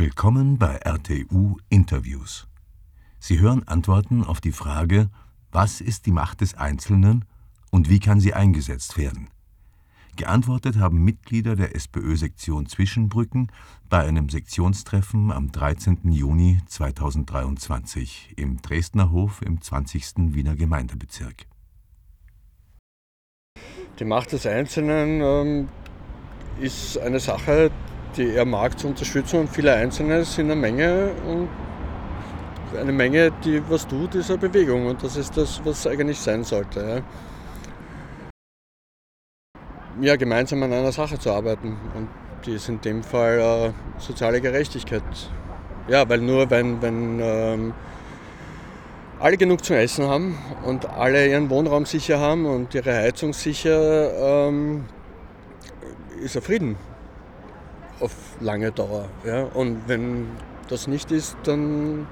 Willkommen 0.00 0.58
bei 0.58 0.76
RTU 0.76 1.56
Interviews. 1.70 2.46
Sie 3.18 3.40
hören 3.40 3.66
Antworten 3.66 4.22
auf 4.22 4.40
die 4.40 4.52
Frage, 4.52 5.10
was 5.50 5.80
ist 5.80 6.06
die 6.06 6.12
Macht 6.12 6.40
des 6.40 6.54
Einzelnen 6.54 7.24
und 7.72 7.90
wie 7.90 7.98
kann 7.98 8.20
sie 8.20 8.32
eingesetzt 8.32 8.96
werden? 8.96 9.28
Geantwortet 10.14 10.76
haben 10.76 11.02
Mitglieder 11.02 11.56
der 11.56 11.74
SPÖ-Sektion 11.74 12.66
Zwischenbrücken 12.66 13.50
bei 13.88 14.06
einem 14.06 14.28
Sektionstreffen 14.28 15.32
am 15.32 15.50
13. 15.50 16.12
Juni 16.12 16.60
2023 16.66 18.34
im 18.36 18.62
Dresdner 18.62 19.10
Hof 19.10 19.42
im 19.42 19.60
20. 19.60 20.32
Wiener 20.32 20.54
Gemeindebezirk. 20.54 21.46
Die 23.98 24.04
Macht 24.04 24.30
des 24.30 24.46
Einzelnen 24.46 25.20
ähm, 25.20 25.68
ist 26.60 26.98
eine 26.98 27.18
Sache, 27.18 27.72
die 28.16 28.34
er 28.34 28.44
mag 28.44 28.78
zu 28.78 28.88
unterstützen 28.88 29.40
und 29.40 29.50
viele 29.50 29.72
Einzelne 29.72 30.24
sind 30.24 30.50
eine 30.50 30.60
Menge 30.60 31.10
und 31.26 31.48
eine 32.78 32.92
Menge, 32.92 33.32
die 33.44 33.62
was 33.68 33.86
tut, 33.86 34.14
eine 34.14 34.38
Bewegung 34.38 34.86
und 34.86 35.02
das 35.02 35.16
ist 35.16 35.36
das, 35.36 35.60
was 35.64 35.86
eigentlich 35.86 36.18
sein 36.18 36.44
sollte. 36.44 37.02
Ja, 40.00 40.08
ja 40.08 40.16
gemeinsam 40.16 40.62
an 40.62 40.72
einer 40.72 40.92
Sache 40.92 41.18
zu 41.18 41.30
arbeiten 41.30 41.76
und 41.94 42.08
die 42.46 42.54
ist 42.54 42.68
in 42.68 42.80
dem 42.80 43.02
Fall 43.02 43.38
äh, 43.38 44.00
soziale 44.00 44.40
Gerechtigkeit. 44.40 45.02
Ja, 45.88 46.08
weil 46.08 46.20
nur 46.20 46.50
wenn, 46.50 46.80
wenn 46.82 47.18
ähm, 47.20 47.74
alle 49.18 49.36
genug 49.36 49.64
zu 49.64 49.74
essen 49.74 50.06
haben 50.06 50.38
und 50.64 50.88
alle 50.88 51.28
ihren 51.28 51.50
Wohnraum 51.50 51.86
sicher 51.86 52.20
haben 52.20 52.46
und 52.46 52.74
ihre 52.74 52.94
Heizung 52.94 53.32
sicher, 53.32 54.48
ähm, 54.48 54.84
ist 56.22 56.36
er 56.36 56.42
Frieden 56.42 56.76
auf 58.00 58.14
lange 58.40 58.72
Dauer. 58.72 59.08
Ja? 59.24 59.44
Und 59.44 59.82
wenn 59.86 60.28
das 60.68 60.86
nicht 60.86 61.10
ist, 61.10 61.36
dann 61.44 62.06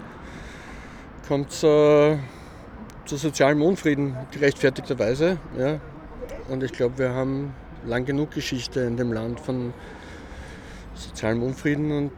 kommt 1.29 1.51
es 1.51 1.63
äh, 1.63 2.17
zu 3.05 3.17
sozialem 3.17 3.63
Unfrieden, 3.63 4.17
gerechtfertigterweise. 4.31 5.39
Ja? 5.59 5.81
Und 6.49 6.63
ich 6.63 6.73
glaube, 6.73 6.99
wir 6.99 7.11
haben 7.11 7.55
lang 7.85 8.05
genug 8.05 8.33
Geschichte 8.33 8.81
in 8.81 8.97
dem 8.97 9.13
Land 9.13 9.41
von 9.41 9.73
sozialem 10.95 11.43
Unfrieden 11.43 11.93
und 11.93 12.11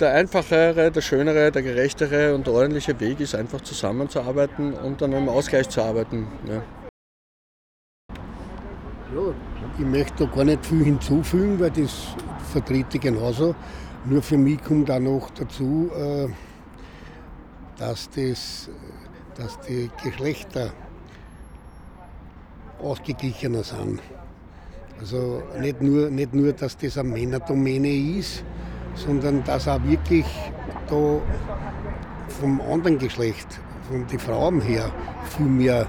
der 0.00 0.12
einfachere, 0.12 0.90
der 0.90 1.00
schönere, 1.00 1.52
der 1.52 1.62
gerechtere 1.62 2.34
und 2.34 2.46
der 2.46 2.54
ordentliche 2.54 2.98
Weg 2.98 3.20
ist 3.20 3.34
einfach 3.34 3.60
zusammenzuarbeiten 3.60 4.74
und 4.74 5.02
an 5.02 5.14
einem 5.14 5.28
Ausgleich 5.28 5.68
zu 5.68 5.82
arbeiten. 5.82 6.26
Ja. 6.48 6.62
ich 9.78 9.84
möchte 9.84 10.26
da 10.26 10.34
gar 10.34 10.44
nicht 10.44 10.66
viel 10.66 10.84
hinzufügen, 10.84 11.60
weil 11.60 11.70
das 11.70 12.16
vertrete 12.54 12.98
genauso. 13.00 13.54
Nur 14.04 14.22
für 14.22 14.36
mich 14.36 14.62
kommt 14.62 14.90
auch 14.90 15.00
noch 15.00 15.30
dazu, 15.30 15.90
dass, 17.78 18.08
das, 18.10 18.70
dass 19.36 19.58
die 19.66 19.90
Geschlechter 20.02 20.72
ausgeglichener 22.80 23.64
sind. 23.64 24.00
Also 25.00 25.42
nicht 25.58 25.82
nur, 25.82 26.10
nicht 26.10 26.32
nur, 26.32 26.52
dass 26.52 26.76
das 26.76 26.96
eine 26.98 27.08
Männerdomäne 27.08 27.88
ist, 27.88 28.44
sondern 28.94 29.42
dass 29.42 29.66
auch 29.66 29.82
wirklich 29.82 30.26
da 30.88 31.20
vom 32.28 32.60
anderen 32.60 32.98
Geschlecht, 32.98 33.48
von 33.88 34.06
den 34.06 34.18
Frauen 34.18 34.60
her, 34.60 34.92
viel 35.36 35.46
mehr 35.46 35.88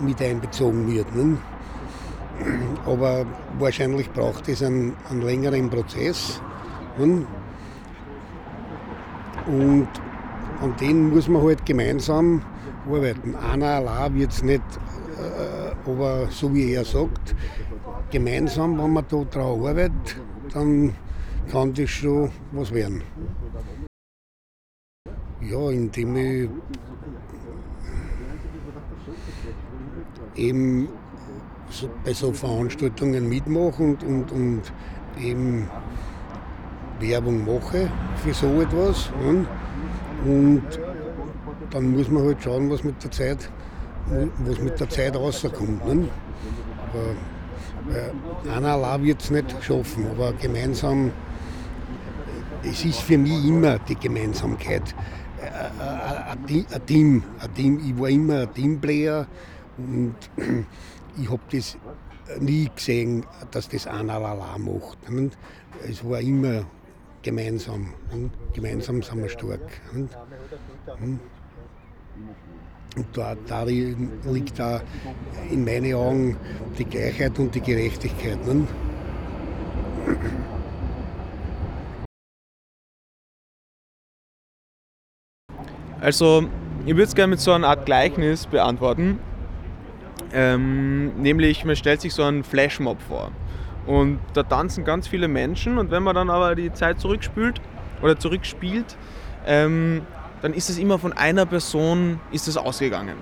mit 0.00 0.20
einbezogen 0.20 0.90
wird. 0.92 1.14
Ne? 1.14 1.38
Aber 2.92 3.24
wahrscheinlich 3.58 4.10
braucht 4.12 4.48
es 4.48 4.62
einen, 4.62 4.94
einen 5.08 5.22
längeren 5.22 5.70
Prozess. 5.70 6.42
Und 6.98 7.26
an 10.60 10.76
den 10.78 11.08
muss 11.08 11.26
man 11.26 11.42
halt 11.42 11.64
gemeinsam 11.64 12.42
arbeiten. 12.86 13.34
Einer 13.34 13.66
allein 13.66 14.14
wird 14.14 14.30
es 14.30 14.42
nicht, 14.42 14.62
äh, 15.18 15.90
aber 15.90 16.26
so 16.30 16.54
wie 16.54 16.74
er 16.74 16.84
sagt, 16.84 17.34
gemeinsam, 18.10 18.78
wenn 18.78 18.92
man 18.92 19.04
da 19.08 19.24
drauf 19.24 19.66
arbeitet, 19.66 20.20
dann 20.52 20.94
kann 21.50 21.72
das 21.72 21.90
schon 21.90 22.30
was 22.52 22.72
werden. 22.72 23.02
Ja, 25.40 25.70
indem 25.70 26.16
ich 26.16 26.50
eben 30.36 30.88
so, 31.70 31.88
bei 32.04 32.12
so 32.12 32.32
Veranstaltungen 32.32 33.28
mitmache 33.28 33.82
und, 33.82 34.02
und, 34.02 34.32
und 34.32 34.62
eben 35.20 35.68
Werbung 37.00 37.44
mache 37.44 37.90
für 38.16 38.34
so 38.34 38.60
etwas. 38.60 39.10
Ne? 39.22 39.46
Und 40.24 40.62
dann 41.70 41.90
muss 41.92 42.08
man 42.08 42.24
halt 42.24 42.42
schauen, 42.42 42.70
was 42.70 42.84
mit 42.84 43.02
der 43.02 43.10
Zeit, 43.10 43.50
was 44.44 44.60
mit 44.60 44.78
der 44.78 44.88
Zeit 44.88 45.16
rauskommt. 45.16 45.86
Ne? 45.86 46.08
Aber, 46.88 47.96
äh, 47.96 48.50
einer 48.50 48.72
allein 48.72 49.04
wird 49.04 49.22
es 49.22 49.30
nicht 49.30 49.56
schaffen, 49.62 50.06
aber 50.10 50.32
gemeinsam, 50.34 51.10
es 52.62 52.84
ist 52.84 53.00
für 53.00 53.18
mich 53.18 53.44
immer 53.44 53.78
die 53.80 53.96
Gemeinsamkeit. 53.96 54.94
Ein 55.42 56.86
Team, 56.86 57.22
ein 57.40 57.54
Team, 57.54 57.80
ich 57.84 57.98
war 57.98 58.08
immer 58.08 58.40
ein 58.40 58.54
Teamplayer 58.54 59.26
und 59.78 60.14
ich 61.20 61.30
habe 61.30 61.42
das 61.50 61.76
nie 62.40 62.70
gesehen, 62.74 63.24
dass 63.50 63.68
das 63.68 63.86
einer 63.86 64.14
allein 64.14 64.62
macht. 64.62 64.98
Es 65.88 66.08
war 66.08 66.20
immer 66.20 66.64
gemeinsam. 67.22 67.94
Gemeinsam 68.52 69.02
sind 69.02 69.22
wir 69.22 69.28
stark. 69.28 69.80
Und 69.92 70.10
da, 73.14 73.34
darin 73.46 74.10
liegt 74.30 74.58
da 74.58 74.82
in 75.50 75.64
meinen 75.64 75.94
Augen 75.94 76.36
die 76.78 76.84
Gleichheit 76.84 77.38
und 77.38 77.54
die 77.54 77.60
Gerechtigkeit. 77.60 78.38
Also, 86.02 86.48
ich 86.84 86.94
würde 86.94 87.04
es 87.04 87.14
gerne 87.14 87.30
mit 87.30 87.40
so 87.40 87.52
einer 87.52 87.68
Art 87.68 87.86
Gleichnis 87.86 88.48
beantworten. 88.48 89.20
Ähm, 90.32 91.14
nämlich, 91.22 91.64
man 91.64 91.76
stellt 91.76 92.00
sich 92.00 92.12
so 92.12 92.24
einen 92.24 92.42
Flashmob 92.42 93.00
vor. 93.00 93.30
Und 93.86 94.18
da 94.34 94.42
tanzen 94.42 94.84
ganz 94.84 95.06
viele 95.06 95.28
Menschen 95.28 95.78
und 95.78 95.92
wenn 95.92 96.02
man 96.02 96.16
dann 96.16 96.28
aber 96.28 96.56
die 96.56 96.72
Zeit 96.72 96.98
zurückspült 96.98 97.60
oder 98.02 98.18
zurückspielt, 98.18 98.96
ähm, 99.46 100.02
dann 100.40 100.54
ist 100.54 100.70
es 100.70 100.78
immer 100.78 100.98
von 100.98 101.12
einer 101.12 101.46
Person 101.46 102.18
ist 102.32 102.48
es 102.48 102.56
ausgegangen. 102.56 103.16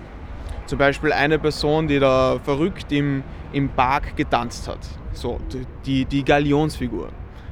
Zum 0.65 0.79
Beispiel 0.79 1.13
eine 1.13 1.39
Person, 1.39 1.87
die 1.87 1.99
da 1.99 2.39
verrückt 2.43 2.93
im, 2.93 3.23
im 3.53 3.69
Park 3.69 4.17
getanzt 4.17 4.69
hat. 4.69 4.81
So, 5.13 5.39
die, 5.85 6.07
die 6.07 6.25
Galionsfigur. 6.25 7.09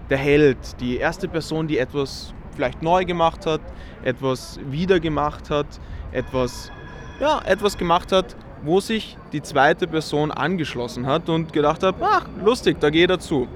Der 0.09 0.19
Held, 0.19 0.81
die 0.81 0.97
erste 0.97 1.28
Person, 1.28 1.69
die 1.69 1.77
etwas 1.77 2.33
vielleicht 2.59 2.83
neu 2.83 3.05
gemacht 3.05 3.47
hat, 3.47 3.61
etwas 4.03 4.59
wieder 4.69 4.99
gemacht 4.99 5.49
hat, 5.49 5.67
etwas, 6.11 6.73
ja, 7.21 7.41
etwas 7.45 7.79
gemacht 7.79 8.11
hat, 8.11 8.35
wo 8.65 8.81
sich 8.81 9.17
die 9.33 9.43
zweite 9.43 9.87
Person 9.87 10.33
angeschlossen 10.33 11.07
hat 11.07 11.29
und 11.29 11.53
gedacht 11.53 11.85
hat, 11.85 11.95
ach, 12.01 12.27
lustig, 12.45 12.81
da 12.81 12.91
gehe 12.91 13.03
ich 13.03 13.09
dazu. 13.09 13.47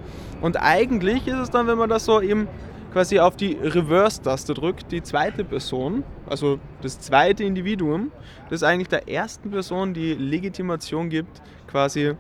Und 0.41 0.57
eigentlich 0.57 1.27
ist 1.27 1.39
es 1.39 1.51
dann, 1.51 1.67
wenn 1.67 1.79
man 1.79 1.89
das 1.89 2.05
so 2.05 2.21
eben 2.21 2.47
quasi 2.93 3.19
auf 3.19 3.35
die 3.35 3.55
Reverse-Taste 3.55 4.55
drückt, 4.55 4.93
die 4.93 5.03
zweite 5.03 5.43
Person, 5.43 6.05
also 6.29 6.61
das 6.81 7.01
zweite 7.01 7.43
Individuum, 7.43 8.13
das 8.51 8.63
eigentlich 8.63 8.89
der 8.89 9.09
ersten 9.09 9.51
Person 9.51 9.95
die 9.95 10.15
Legitimation 10.15 11.09
gibt, 11.09 11.43
quasi, 11.67 12.13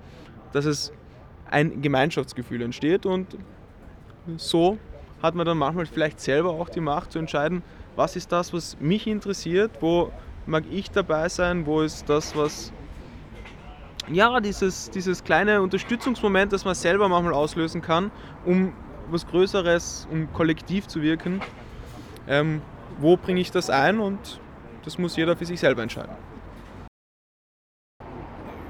dass 0.53 0.65
es 0.65 0.93
ein 1.49 1.81
Gemeinschaftsgefühl 1.81 2.63
entsteht 2.63 3.07
und 3.07 3.37
so 4.37 4.79
hat 5.23 5.35
man 5.35 5.47
dann 5.47 5.59
manchmal 5.59 5.87
vielleicht 5.87 6.21
selber 6.21 6.51
auch 6.51 6.69
die 6.69 6.81
Macht 6.81 7.13
zu 7.13 7.19
entscheiden, 7.19 7.63
was 7.97 8.17
ist 8.17 8.33
das, 8.33 8.53
was 8.53 8.79
mich 8.81 9.07
interessiert, 9.07 9.71
wo 9.81 10.11
mag 10.47 10.65
ich 10.71 10.91
dabei 10.91 11.29
sein, 11.29 11.67
wo 11.67 11.81
ist 11.81 12.09
das, 12.09 12.35
was 12.37 12.73
ja, 14.09 14.41
dieses, 14.41 14.91
dieses 14.91 15.23
kleine 15.23 15.63
Unterstützungsmoment, 15.63 16.53
das 16.53 16.65
man 16.65 16.75
selber 16.75 17.09
manchmal 17.09 17.35
auslösen 17.35 17.83
kann, 17.83 18.11
um 18.45 18.73
was 19.11 19.27
Größeres, 19.27 20.09
um 20.11 20.33
kollektiv 20.33 20.89
zu 20.89 21.03
wirken. 21.03 21.41
Ähm, 22.27 22.63
wo 22.99 23.17
bringe 23.17 23.41
ich 23.41 23.51
das 23.51 23.71
ein 23.71 24.01
und 24.01 24.41
das 24.85 24.99
muss 24.99 25.17
jeder 25.17 25.37
für 25.37 25.45
sich 25.45 25.61
selber 25.61 25.83
entscheiden. 25.83 26.15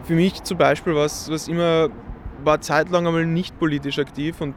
Für 0.04 0.14
mich 0.14 0.42
zum 0.42 0.58
Beispiel 0.58 0.94
war 0.94 1.04
es 1.04 1.48
immer, 1.48 1.88
war 2.44 2.60
zeitlang 2.60 3.06
einmal 3.06 3.26
nicht 3.26 3.58
politisch 3.58 3.98
aktiv 3.98 4.40
und 4.40 4.54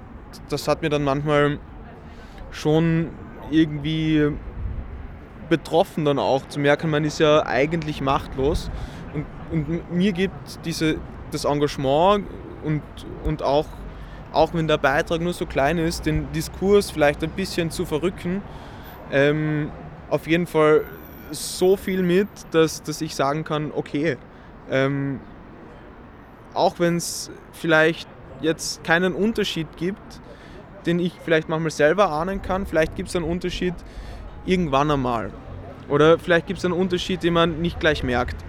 das 0.49 0.67
hat 0.67 0.81
mir 0.81 0.89
dann 0.89 1.03
manchmal 1.03 1.59
schon 2.55 3.09
irgendwie 3.51 4.31
betroffen 5.49 6.05
dann 6.05 6.17
auch 6.17 6.47
zu 6.47 6.59
merken, 6.59 6.89
man 6.89 7.03
ist 7.03 7.19
ja 7.19 7.45
eigentlich 7.45 8.01
machtlos. 8.01 8.71
Und, 9.13 9.69
und 9.69 9.91
mir 9.91 10.11
gibt 10.11 10.65
diese, 10.65 10.97
das 11.31 11.45
Engagement 11.45 12.25
und, 12.63 12.81
und 13.23 13.43
auch 13.43 13.67
auch 14.35 14.53
wenn 14.53 14.67
der 14.67 14.77
Beitrag 14.77 15.21
nur 15.21 15.31
so 15.31 15.45
klein 15.45 15.77
ist, 15.77 16.05
den 16.05 16.29
Diskurs 16.33 16.91
vielleicht 16.91 17.23
ein 17.23 17.29
bisschen 17.29 17.71
zu 17.71 17.85
verrücken, 17.85 18.41
ähm, 19.09 19.71
auf 20.09 20.27
jeden 20.27 20.45
Fall 20.45 20.83
so 21.31 21.77
viel 21.77 22.03
mit, 22.03 22.27
dass, 22.51 22.83
dass 22.83 22.99
ich 23.01 23.15
sagen 23.15 23.45
kann, 23.45 23.71
okay, 23.73 24.17
ähm, 24.69 25.21
auch 26.53 26.79
wenn 26.79 26.97
es 26.97 27.31
vielleicht 27.53 28.09
jetzt 28.41 28.83
keinen 28.83 29.13
Unterschied 29.13 29.67
gibt, 29.77 30.21
den 30.85 30.99
ich 30.99 31.13
vielleicht 31.23 31.49
manchmal 31.49 31.71
selber 31.71 32.09
ahnen 32.09 32.41
kann, 32.41 32.65
vielleicht 32.65 32.95
gibt 32.95 33.09
es 33.09 33.15
einen 33.15 33.25
Unterschied 33.25 33.73
irgendwann 34.45 34.91
einmal. 34.91 35.31
Oder 35.89 36.17
vielleicht 36.17 36.47
gibt 36.47 36.59
es 36.59 36.65
einen 36.65 36.73
Unterschied, 36.73 37.23
den 37.23 37.33
man 37.33 37.61
nicht 37.61 37.79
gleich 37.79 38.03
merkt. 38.03 38.43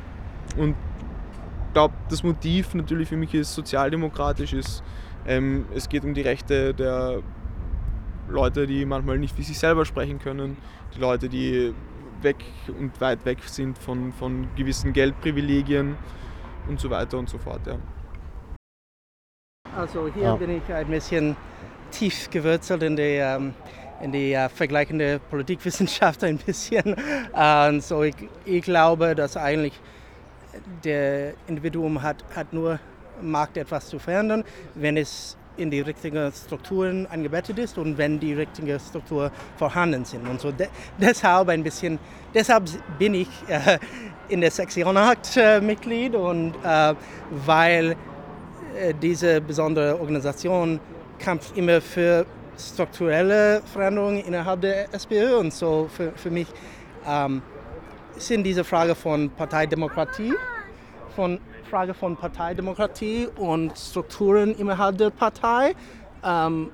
Und 0.56 0.70
ich 0.70 1.72
glaube, 1.72 1.94
das 2.08 2.22
Motiv 2.22 2.74
natürlich 2.74 3.08
für 3.08 3.16
mich 3.16 3.34
ist 3.34 3.54
sozialdemokratisch, 3.54 4.54
ist, 4.54 4.82
ähm, 5.26 5.66
es 5.74 5.88
geht 5.88 6.04
um 6.04 6.14
die 6.14 6.22
Rechte 6.22 6.72
der 6.72 7.22
Leute, 8.28 8.66
die 8.66 8.84
manchmal 8.86 9.18
nicht 9.18 9.36
wie 9.38 9.42
sich 9.42 9.58
selber 9.58 9.84
sprechen 9.84 10.18
können, 10.18 10.56
die 10.94 11.00
Leute, 11.00 11.28
die 11.28 11.74
weg 12.22 12.36
und 12.78 12.98
weit 13.00 13.24
weg 13.24 13.38
sind 13.44 13.78
von, 13.78 14.12
von 14.12 14.48
gewissen 14.56 14.92
Geldprivilegien 14.92 15.96
und 16.68 16.80
so 16.80 16.90
weiter 16.90 17.18
und 17.18 17.28
so 17.28 17.38
fort. 17.38 17.66
Ja. 17.66 17.76
Also 19.76 20.08
hier 20.14 20.23
ja. 20.23 20.37
bin 20.37 20.56
ich 20.56 20.73
ein 20.73 20.87
bisschen 20.87 21.37
tief 21.90 22.31
gewurzelt 22.31 22.82
in 22.82 22.96
die, 22.96 23.19
ähm, 23.20 23.52
in 24.00 24.11
die 24.11 24.32
äh, 24.32 24.49
vergleichende 24.49 25.20
Politikwissenschaft 25.31 26.25
ein 26.25 26.38
bisschen. 26.38 26.96
Und 27.69 27.82
so 27.82 28.02
ich, 28.02 28.14
ich 28.46 28.62
glaube, 28.62 29.14
dass 29.14 29.37
eigentlich 29.37 29.78
der 30.82 31.34
Individuum 31.46 32.02
hat, 32.02 32.25
hat 32.34 32.55
nur 32.55 32.78
Markt 33.20 33.58
etwas 33.58 33.88
zu 33.88 33.99
verändern, 33.99 34.44
wenn 34.75 34.96
es 34.96 35.37
in 35.58 35.70
die 35.70 35.81
richtigen 35.81 36.32
Strukturen 36.32 37.06
eingebettet 37.06 37.58
ist 37.58 37.76
und 37.76 37.99
wenn 37.99 38.19
die 38.19 38.32
richtigen 38.32 38.78
Strukturen 38.81 39.31
vorhanden 39.58 40.06
sind. 40.06 40.26
Und 40.26 40.40
so 40.40 40.52
de 40.52 40.69
deshalb 40.99 41.49
ein 41.50 41.62
bisschen, 41.62 41.99
deshalb 42.32 42.64
bin 42.99 43.14
ich 43.14 43.28
äh, 43.49 43.78
in 44.28 44.40
der 44.40 44.50
Sektion 44.50 44.96
8 44.96 45.37
äh, 45.37 45.61
Mitglied 45.61 46.14
und 46.14 46.55
äh, 46.64 46.94
weil 47.31 47.96
diese 49.00 49.40
besondere 49.40 49.99
Organisation 50.00 50.81
kämpft 51.19 51.56
immer 51.56 51.81
für 51.81 52.26
strukturelle 52.58 53.62
Veränderungen 53.73 54.25
innerhalb 54.25 54.61
der 54.62 54.93
SPÖ 54.94 55.37
und 55.37 55.52
so 55.52 55.88
für, 55.94 56.12
für 56.12 56.31
mich 56.31 56.46
ähm, 57.06 57.43
sind 58.17 58.44
diese 58.44 58.64
Frage 58.64 58.94
von 58.94 59.31
Parteidemokratie, 59.31 60.32
von 61.14 61.38
Frage 61.70 61.94
von 61.94 62.17
Parteidemokratie 62.17 63.28
und 63.37 63.76
Strukturen 63.76 64.55
innerhalb 64.55 64.96
der 64.99 65.11
Partei 65.11 65.75
ähm, 66.25 66.70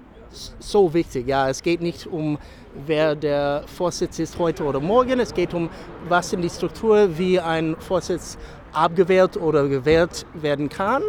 so 0.61 0.93
wichtig. 0.95 1.27
Ja, 1.27 1.49
es 1.49 1.63
geht 1.63 1.81
nicht 1.81 2.07
um, 2.07 2.39
wer 2.87 3.15
der 3.15 3.65
Vorsitz 3.67 4.19
ist 4.19 4.39
heute 4.39 4.65
oder 4.65 4.81
morgen. 4.81 5.21
Es 5.21 5.35
geht 5.35 5.55
um, 5.55 5.69
was 6.09 6.31
sind 6.31 6.43
die 6.43 6.51
Strukturen, 6.51 7.17
wie 7.19 7.39
ein 7.41 7.77
Vorsitz 7.79 8.39
abgewählt 8.73 9.37
oder 9.37 9.69
gewählt 9.69 10.27
werden 10.35 10.69
kann. 10.69 11.03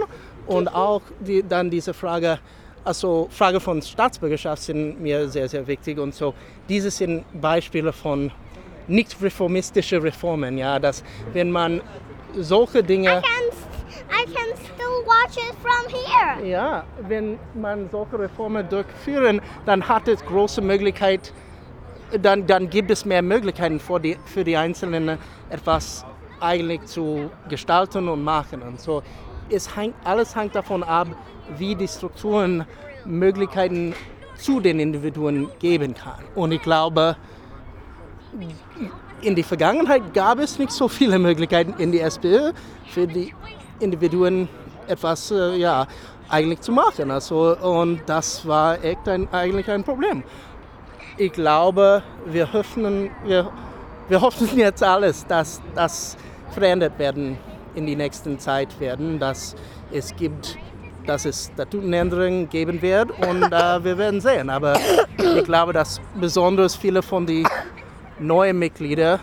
Und 0.45 0.67
auch 0.67 1.01
die, 1.19 1.43
dann 1.43 1.69
diese 1.69 1.93
Frage, 1.93 2.39
also 2.83 3.27
Frage 3.31 3.59
von 3.59 3.81
Staatsbürgerschaft 3.81 4.63
sind 4.63 5.01
mir 5.01 5.29
sehr, 5.29 5.47
sehr 5.47 5.65
wichtig. 5.65 5.99
Und 5.99 6.13
so, 6.13 6.33
diese 6.67 6.91
sind 6.91 7.25
Beispiele 7.39 7.93
von 7.93 8.31
nicht 8.87 9.15
reformistischen 9.21 10.01
Reformen. 10.01 10.57
Ja, 10.57 10.79
dass 10.79 11.03
wenn 11.31 11.51
man 11.51 11.81
solche 12.37 12.83
Dinge 12.83 13.21
I 14.09 14.25
can 14.25 14.55
still 14.57 15.03
watch 15.05 15.37
it 15.37 15.55
from 15.61 15.89
here. 15.89 16.45
Ja, 16.45 16.83
wenn 17.07 17.39
man 17.53 17.89
solche 17.89 18.19
Reformen 18.19 18.67
durchführen, 18.69 19.41
dann 19.65 19.87
hat 19.87 20.07
es 20.07 20.23
große 20.25 20.61
Möglichkeit, 20.61 21.33
dann, 22.21 22.45
dann 22.45 22.69
gibt 22.69 22.91
es 22.91 23.05
mehr 23.05 23.21
Möglichkeiten 23.21 23.79
für 23.79 23.99
die, 23.99 24.17
für 24.25 24.43
die 24.43 24.55
Einzelnen 24.55 25.17
etwas 25.49 26.05
eigentlich 26.39 26.85
zu 26.85 27.29
gestalten 27.49 28.07
und 28.09 28.23
machen. 28.23 28.61
Und 28.61 28.79
so, 28.79 29.01
es 29.49 29.75
hängt, 29.75 29.95
alles 30.03 30.35
hängt 30.35 30.55
davon 30.55 30.83
ab, 30.83 31.07
wie 31.57 31.75
die 31.75 31.87
Strukturen 31.87 32.65
Möglichkeiten 33.05 33.93
zu 34.37 34.59
den 34.59 34.79
Individuen 34.79 35.49
geben 35.59 35.93
kann. 35.93 36.23
Und 36.35 36.51
ich 36.51 36.61
glaube, 36.61 37.15
in 39.21 39.35
der 39.35 39.43
Vergangenheit 39.43 40.13
gab 40.13 40.39
es 40.39 40.57
nicht 40.59 40.71
so 40.71 40.87
viele 40.87 41.19
Möglichkeiten 41.19 41.75
in 41.77 41.91
die 41.91 41.99
SPÖ 41.99 42.51
für 42.89 43.07
die 43.07 43.33
Individuen 43.79 44.49
etwas 44.87 45.31
äh, 45.31 45.55
ja, 45.55 45.87
eigentlich 46.29 46.61
zu 46.61 46.71
machen. 46.71 47.11
Also, 47.11 47.57
und 47.57 48.01
das 48.05 48.45
war 48.47 48.83
echt 48.83 49.07
ein, 49.07 49.31
eigentlich 49.31 49.69
ein 49.69 49.83
Problem. 49.83 50.23
Ich 51.17 51.31
glaube, 51.31 52.03
wir 52.25 52.51
hoffen, 52.51 53.11
wir, 53.23 53.51
wir 54.09 54.21
hoffen 54.21 54.57
jetzt 54.57 54.83
alles, 54.83 55.25
dass 55.27 55.61
das 55.75 56.17
verändert 56.51 56.97
werden 56.97 57.37
in 57.75 57.85
die 57.85 57.95
nächsten 57.95 58.39
Zeit 58.39 58.79
werden, 58.79 59.19
dass 59.19 59.55
es 59.91 60.15
gibt 60.15 60.57
dass 61.05 61.25
es 61.25 61.51
Statutenänderungen 61.53 62.47
geben 62.47 62.81
wird 62.81 63.11
und 63.27 63.43
äh, 63.43 63.83
wir 63.83 63.97
werden 63.97 64.21
sehen. 64.21 64.49
Aber 64.49 64.79
ich 65.17 65.43
glaube, 65.43 65.73
dass 65.73 65.99
besonders 66.17 66.77
viele 66.77 67.01
von 67.01 67.25
den 67.25 67.45
neuen 68.19 68.57
Mitgliedern 68.57 69.19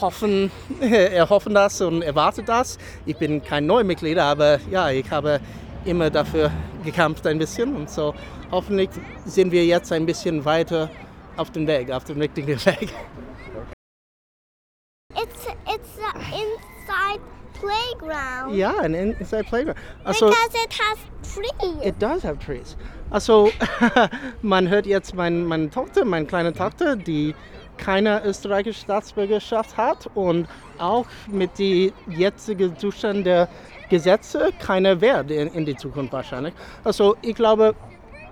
hoffen, 0.00 0.50
erhoffen 0.80 1.54
das 1.54 1.80
und 1.80 2.02
erwarten 2.02 2.44
das. 2.44 2.78
Ich 3.06 3.16
bin 3.16 3.44
kein 3.44 3.66
Neumitglied, 3.66 4.18
aber 4.18 4.58
ja, 4.70 4.90
ich 4.90 5.08
habe 5.08 5.40
immer 5.84 6.10
dafür 6.10 6.50
gekämpft 6.84 7.24
ein 7.26 7.38
bisschen 7.38 7.76
und 7.76 7.88
so 7.88 8.12
hoffentlich 8.50 8.90
sind 9.24 9.52
wir 9.52 9.64
jetzt 9.64 9.92
ein 9.92 10.06
bisschen 10.06 10.44
weiter 10.44 10.90
auf 11.36 11.50
dem 11.50 11.66
Weg, 11.66 11.90
auf 11.90 12.04
dem 12.04 12.18
richtigen 12.18 12.48
Weg. 12.66 12.92
Playground. 17.60 18.54
Ja, 18.54 18.72
an 18.78 18.94
inside 18.94 19.44
playground. 19.44 19.78
Also, 20.04 20.26
Because 20.26 20.64
it 20.64 20.78
has 20.78 20.98
trees. 21.34 21.86
It 21.86 21.98
does 21.98 22.22
have 22.22 22.38
trees. 22.38 22.76
Also, 23.10 23.50
man 24.42 24.68
hört 24.68 24.86
jetzt 24.86 25.14
meine, 25.14 25.36
meine 25.44 25.70
Tochter, 25.70 26.04
meine 26.04 26.26
kleine 26.26 26.52
Tochter, 26.52 26.96
die 26.96 27.34
keine 27.78 28.22
österreichische 28.24 28.80
Staatsbürgerschaft 28.80 29.76
hat 29.76 30.08
und 30.14 30.48
auch 30.78 31.06
mit 31.28 31.58
dem 31.58 31.92
jetzigen 32.08 32.76
Zustand 32.76 33.24
der 33.24 33.48
Gesetze 33.88 34.50
keine 34.58 35.00
Wert 35.00 35.30
in, 35.30 35.48
in 35.48 35.64
die 35.64 35.76
Zukunft 35.76 36.12
wahrscheinlich. 36.12 36.52
Also 36.84 37.16
ich 37.22 37.34
glaube, 37.34 37.74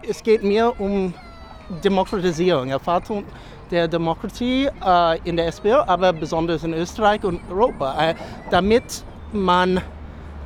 es 0.07 0.23
geht 0.23 0.43
mir 0.43 0.75
um 0.79 1.15
Demokratisierung, 1.83 2.69
Erfahrung 2.69 3.25
der 3.71 3.89
Demokratie 3.89 4.69
äh, 4.85 5.19
in 5.25 5.37
der 5.37 5.49
SPÖ, 5.49 5.75
aber 5.75 6.13
besonders 6.13 6.63
in 6.63 6.75
Österreich 6.75 7.25
und 7.25 7.41
Europa, 7.51 8.11
äh, 8.11 8.15
damit 8.51 9.05
man 9.37 9.81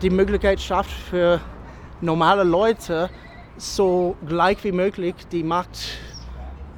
die 0.03 0.11
Möglichkeit 0.11 0.61
schafft 0.61 0.91
für 0.91 1.41
normale 2.01 2.45
Leute 2.45 3.11
so 3.57 4.17
gleich 4.27 4.63
wie 4.65 4.73
möglich 4.73 5.15
die 5.31 5.43
Macht 5.43 5.99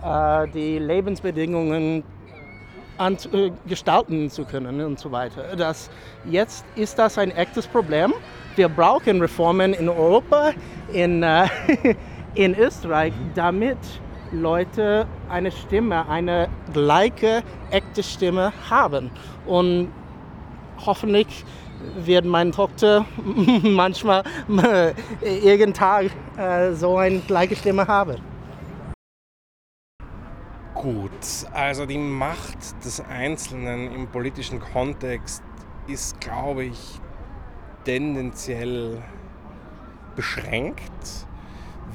äh, 0.02 0.48
die 0.48 0.78
Lebensbedingungen 0.78 2.02
an, 2.98 3.16
äh, 3.32 3.50
gestalten 3.66 4.30
zu 4.30 4.44
können 4.44 4.80
und 4.80 4.98
so 4.98 5.12
weiter. 5.12 5.56
Das, 5.56 5.90
jetzt 6.24 6.64
ist 6.74 6.98
das 6.98 7.18
ein 7.18 7.30
echtes 7.30 7.66
Problem. 7.66 8.12
Wir 8.56 8.68
brauchen 8.68 9.20
Reformen 9.20 9.74
in 9.74 9.88
Europa, 9.88 10.50
in, 10.92 11.22
äh, 11.22 11.46
in 12.34 12.54
Österreich, 12.54 13.12
damit 13.34 13.78
Leute 14.32 15.06
eine 15.28 15.50
Stimme, 15.50 16.08
eine 16.08 16.48
gleiche, 16.72 17.42
echte 17.70 18.02
Stimme 18.02 18.52
haben. 18.68 19.10
Und 19.46 19.92
hoffentlich 20.84 21.44
wird 21.96 22.24
meine 22.24 22.50
Tochter 22.50 23.04
manchmal 23.62 24.22
äh, 24.48 24.92
irgendeinen 25.22 25.74
Tag 25.74 26.10
äh, 26.36 26.72
so 26.72 26.96
eine 26.96 27.20
gleiche 27.20 27.56
Stimme 27.56 27.86
haben. 27.86 28.16
Gut, 30.74 31.10
also 31.52 31.86
die 31.86 31.98
Macht 31.98 32.84
des 32.84 33.00
Einzelnen 33.00 33.92
im 33.92 34.08
politischen 34.08 34.58
Kontext 34.58 35.42
ist, 35.86 36.20
glaube 36.20 36.64
ich, 36.64 37.00
tendenziell 37.84 39.02
beschränkt, 40.16 41.26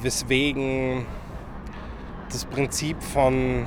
weswegen 0.02 1.06
das 2.32 2.46
Prinzip 2.46 3.02
von 3.02 3.66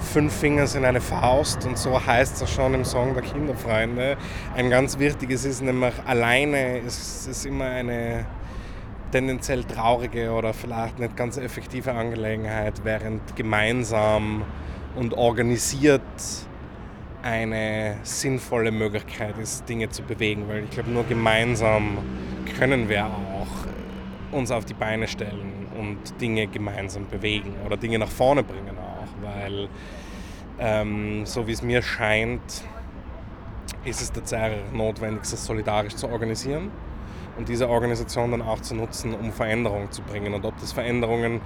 fünf 0.00 0.32
Finger 0.32 0.66
sind 0.66 0.84
eine 0.84 1.00
Faust 1.00 1.66
und 1.66 1.78
so 1.78 2.04
heißt 2.04 2.42
es 2.42 2.50
schon 2.50 2.74
im 2.74 2.84
Song 2.84 3.14
der 3.14 3.22
Kinderfreunde. 3.22 4.16
Ein 4.56 4.70
ganz 4.70 4.98
wichtiges 4.98 5.44
ist 5.44 5.62
nämlich, 5.62 5.94
alleine 6.06 6.78
ist 6.78 7.26
es 7.26 7.44
immer 7.44 7.66
eine 7.66 8.24
tendenziell 9.12 9.64
traurige 9.64 10.30
oder 10.30 10.52
vielleicht 10.52 10.98
nicht 10.98 11.16
ganz 11.16 11.36
effektive 11.36 11.92
Angelegenheit, 11.92 12.80
während 12.84 13.36
gemeinsam 13.36 14.44
und 14.96 15.14
organisiert 15.14 16.02
eine 17.22 17.96
sinnvolle 18.02 18.70
Möglichkeit 18.70 19.38
ist, 19.38 19.68
Dinge 19.68 19.88
zu 19.88 20.02
bewegen, 20.02 20.44
weil 20.48 20.64
ich 20.64 20.70
glaube, 20.70 20.90
nur 20.90 21.04
gemeinsam 21.04 21.98
können 22.58 22.88
wir 22.88 23.06
auch 23.06 23.48
uns 24.30 24.50
auf 24.50 24.64
die 24.64 24.74
Beine 24.74 25.08
stellen 25.08 25.66
und 25.78 26.20
Dinge 26.20 26.46
gemeinsam 26.46 27.06
bewegen 27.06 27.54
oder 27.64 27.76
Dinge 27.76 27.98
nach 27.98 28.08
vorne 28.08 28.42
bringen 28.42 28.76
auch, 28.78 28.87
weil 29.22 29.68
ähm, 30.58 31.24
so 31.24 31.46
wie 31.46 31.52
es 31.52 31.62
mir 31.62 31.82
scheint, 31.82 32.64
ist 33.84 34.02
es 34.02 34.12
tatsächlich 34.12 34.60
notwendig, 34.72 35.24
sich 35.24 35.38
solidarisch 35.38 35.94
zu 35.94 36.08
organisieren 36.08 36.70
und 37.36 37.48
diese 37.48 37.68
Organisation 37.68 38.32
dann 38.32 38.42
auch 38.42 38.60
zu 38.60 38.74
nutzen, 38.74 39.14
um 39.14 39.32
Veränderungen 39.32 39.90
zu 39.92 40.02
bringen. 40.02 40.34
Und 40.34 40.44
ob 40.44 40.58
das 40.58 40.72
Veränderungen 40.72 41.40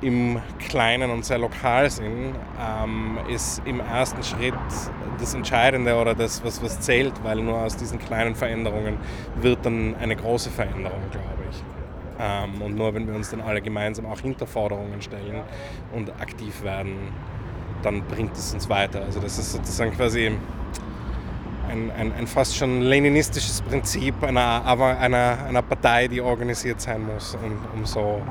im 0.00 0.40
Kleinen 0.58 1.10
und 1.10 1.24
sehr 1.24 1.38
lokal 1.38 1.90
sind, 1.90 2.34
ähm, 2.60 3.18
ist 3.28 3.62
im 3.64 3.80
ersten 3.80 4.22
Schritt 4.22 4.54
das 5.18 5.34
Entscheidende 5.34 5.96
oder 5.96 6.14
das, 6.14 6.44
was, 6.44 6.62
was 6.62 6.80
zählt, 6.80 7.12
weil 7.22 7.40
nur 7.40 7.58
aus 7.58 7.76
diesen 7.76 7.98
kleinen 7.98 8.34
Veränderungen 8.34 8.98
wird 9.36 9.64
dann 9.64 9.96
eine 9.96 10.16
große 10.16 10.50
Veränderung, 10.50 11.00
glaube 11.10 11.42
ich. 11.50 11.73
Ähm, 12.18 12.62
und 12.62 12.76
nur 12.76 12.94
wenn 12.94 13.06
wir 13.06 13.14
uns 13.14 13.30
dann 13.30 13.40
alle 13.40 13.60
gemeinsam 13.60 14.06
auch 14.06 14.20
hinter 14.20 14.46
Forderungen 14.46 15.00
stellen 15.02 15.42
und 15.92 16.10
aktiv 16.20 16.62
werden, 16.62 17.12
dann 17.82 18.02
bringt 18.02 18.36
es 18.36 18.54
uns 18.54 18.68
weiter. 18.68 19.02
Also 19.02 19.20
das 19.20 19.38
ist 19.38 19.52
sozusagen 19.52 19.92
quasi 19.92 20.32
ein, 21.68 21.90
ein, 21.90 22.12
ein 22.12 22.26
fast 22.26 22.56
schon 22.56 22.82
leninistisches 22.82 23.62
Prinzip 23.62 24.22
einer, 24.22 24.64
einer, 24.66 25.44
einer 25.44 25.62
Partei, 25.62 26.08
die 26.08 26.20
organisiert 26.20 26.80
sein 26.80 27.04
muss, 27.04 27.34
um, 27.34 27.58
um 27.74 27.86
so. 27.86 28.22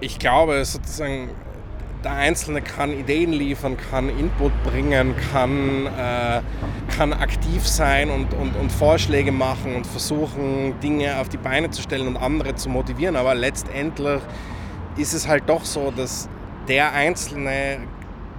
Ich 0.00 0.18
glaube 0.18 0.64
sozusagen, 0.64 1.30
der 2.04 2.12
Einzelne 2.12 2.62
kann 2.62 2.92
Ideen 2.92 3.32
liefern, 3.32 3.76
kann 3.90 4.08
Input 4.08 4.52
bringen, 4.62 5.14
kann, 5.32 5.86
äh, 5.86 6.40
kann 6.96 7.12
aktiv 7.12 7.66
sein 7.66 8.10
und, 8.10 8.34
und, 8.34 8.54
und 8.56 8.70
Vorschläge 8.70 9.32
machen 9.32 9.74
und 9.74 9.86
versuchen, 9.86 10.78
Dinge 10.80 11.18
auf 11.20 11.28
die 11.28 11.36
Beine 11.36 11.70
zu 11.70 11.82
stellen 11.82 12.06
und 12.06 12.16
andere 12.16 12.54
zu 12.54 12.68
motivieren. 12.68 13.16
Aber 13.16 13.34
letztendlich 13.34 14.20
ist 14.96 15.12
es 15.12 15.26
halt 15.26 15.44
doch 15.48 15.64
so, 15.64 15.90
dass 15.90 16.28
der 16.68 16.92
Einzelne 16.92 17.78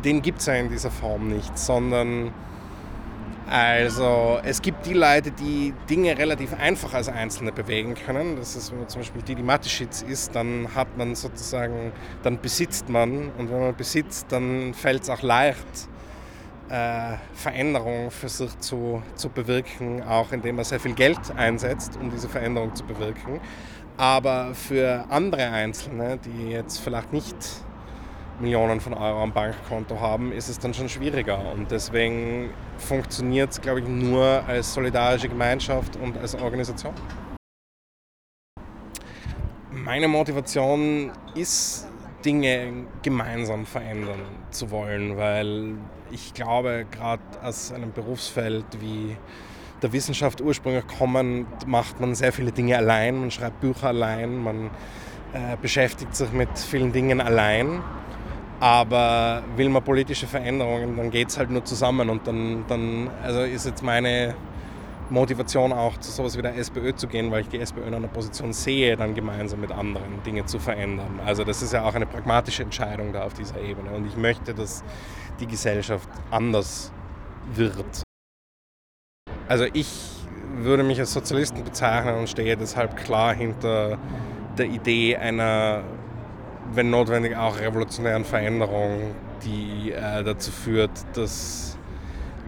den 0.04 0.22
gibt 0.22 0.40
es 0.40 0.46
ja 0.46 0.54
in 0.54 0.70
dieser 0.70 0.92
Form 0.92 1.28
nicht, 1.28 1.58
sondern 1.58 2.32
also 3.50 4.40
es 4.44 4.62
gibt 4.62 4.86
die 4.86 4.94
Leute, 4.94 5.32
die 5.32 5.74
Dinge 5.90 6.16
relativ 6.16 6.54
einfach 6.54 6.94
als 6.94 7.10
Einzelne 7.10 7.52
bewegen 7.52 7.96
können. 7.96 8.36
Das 8.36 8.56
ist, 8.56 8.72
wenn 8.72 8.80
man 8.80 8.90
zum 8.90 9.02
Beispiel 9.02 9.24
Didi 9.24 9.42
Matischitz 9.42 10.04
ist, 10.04 10.36
dann 10.36 10.68
hat 10.76 10.96
man 10.98 11.16
sozusagen, 11.16 11.92
dann 12.22 12.40
besitzt 12.40 12.90
man 12.90 13.32
und 13.40 13.50
wenn 13.50 13.60
man 13.60 13.76
besitzt, 13.76 14.28
dann 14.30 14.76
fällt 14.76 15.02
es 15.02 15.10
auch 15.10 15.24
leicht, 15.24 15.58
äh, 16.70 17.16
Veränderungen 17.34 18.12
für 18.12 18.30
sich 18.30 18.56
zu, 18.60 19.02
zu 19.16 19.30
bewirken, 19.30 20.04
auch 20.04 20.32
indem 20.32 20.58
man 20.58 20.66
sehr 20.66 20.80
viel 20.80 20.94
Geld 20.94 21.20
einsetzt, 21.36 21.98
um 22.00 22.12
diese 22.12 22.30
Veränderung 22.30 22.76
zu 22.76 22.84
bewirken. 22.84 23.40
Aber 23.98 24.54
für 24.54 25.06
andere 25.10 25.50
Einzelne, 25.50 26.20
die 26.20 26.52
jetzt 26.52 26.78
vielleicht 26.78 27.12
nicht 27.14 27.36
Millionen 28.40 28.80
von 28.80 28.94
Euro 28.94 29.22
am 29.22 29.32
Bankkonto 29.32 30.00
haben, 30.00 30.32
ist 30.32 30.50
es 30.50 30.60
dann 30.60 30.74
schon 30.74 30.90
schwieriger. 30.90 31.52
Und 31.54 31.72
deswegen 31.72 32.50
funktioniert 32.78 33.52
es, 33.52 33.62
glaube 33.62 33.82
ich, 33.82 33.88
nur 33.88 34.44
als 34.48 34.74
solidarische 34.74 35.30
Gemeinschaft 35.30 35.96
und 35.98 36.18
als 36.18 36.36
Organisation. 36.36 36.94
Meine 39.72 40.08
Motivation 40.08 41.12
ist, 41.36 41.88
Dinge 42.24 42.86
gemeinsam 43.02 43.66
verändern 43.66 44.22
zu 44.52 44.72
wollen, 44.72 45.18
weil 45.18 45.76
ich 46.12 46.34
glaube, 46.34 46.86
gerade 46.92 47.22
aus 47.42 47.72
einem 47.72 47.94
Berufsfeld 47.94 48.66
wie 48.82 49.16
der 49.82 49.94
Wissenschaft 49.94 50.42
ursprünglich 50.42 50.86
kommend, 50.88 51.48
macht 51.66 52.00
man 52.00 52.16
sehr 52.16 52.34
viele 52.34 52.52
Dinge 52.52 52.78
allein, 52.78 53.20
man 53.20 53.32
schreibt 53.32 53.62
Bücher 53.62 53.88
allein, 53.88 54.44
man 54.44 54.70
äh, 55.34 55.56
beschäftigt 55.62 56.16
sich 56.16 56.32
mit 56.34 56.50
vielen 56.58 56.92
Dingen 56.92 57.22
allein. 57.22 57.82
Aber 58.60 59.44
will 59.56 59.70
man 59.70 59.84
politische 59.84 60.28
Veränderungen, 60.28 60.98
dann 60.98 61.12
geht 61.12 61.30
es 61.30 61.38
halt 61.38 61.50
nur 61.50 61.64
zusammen. 61.64 62.10
Und 62.10 62.28
dann, 62.28 62.66
dann 62.68 63.10
also 63.24 63.42
ist 63.42 63.66
jetzt 63.66 63.84
meine 63.84 64.36
Motivation 65.10 65.74
auch 65.74 65.98
zu 65.98 66.12
sowas 66.12 66.38
wie 66.38 66.42
der 66.42 66.56
SPÖ 66.56 66.94
zu 66.94 67.08
gehen, 67.08 67.32
weil 67.32 67.42
ich 67.42 67.50
die 67.50 67.60
SPÖ 67.60 67.84
in 67.84 67.94
einer 67.94 68.08
Position 68.08 68.54
sehe, 68.54 68.96
dann 68.96 69.16
gemeinsam 69.16 69.62
mit 69.62 69.72
anderen 69.72 70.22
Dinge 70.24 70.46
zu 70.46 70.60
verändern. 70.60 71.20
Also 71.26 71.44
das 71.44 71.62
ist 71.62 71.74
ja 71.74 71.84
auch 71.84 71.96
eine 71.96 72.06
pragmatische 72.06 72.64
Entscheidung 72.64 73.14
da 73.14 73.24
auf 73.24 73.34
dieser 73.34 73.60
Ebene. 73.62 73.92
Und 73.92 74.06
ich 74.06 74.18
möchte, 74.18 74.54
dass 74.54 74.84
die 75.40 75.48
Gesellschaft 75.48 76.10
anders 76.30 76.92
wird. 77.56 78.04
Also 79.48 79.66
ich 79.74 79.90
würde 80.58 80.84
mich 80.84 81.00
als 81.00 81.14
Sozialisten 81.14 81.64
bezeichnen 81.64 82.16
und 82.16 82.30
stehe 82.30 82.56
deshalb 82.58 82.98
klar 82.98 83.34
hinter 83.34 83.98
der 84.58 84.68
Idee 84.68 85.16
einer 85.16 85.84
wenn 86.74 86.90
notwendig 86.90 87.36
auch 87.36 87.60
revolutionären 87.60 88.26
Veränderung, 88.26 89.16
die 89.44 89.92
äh, 89.92 90.24
dazu 90.24 90.52
führt, 90.52 90.92
dass 91.14 91.78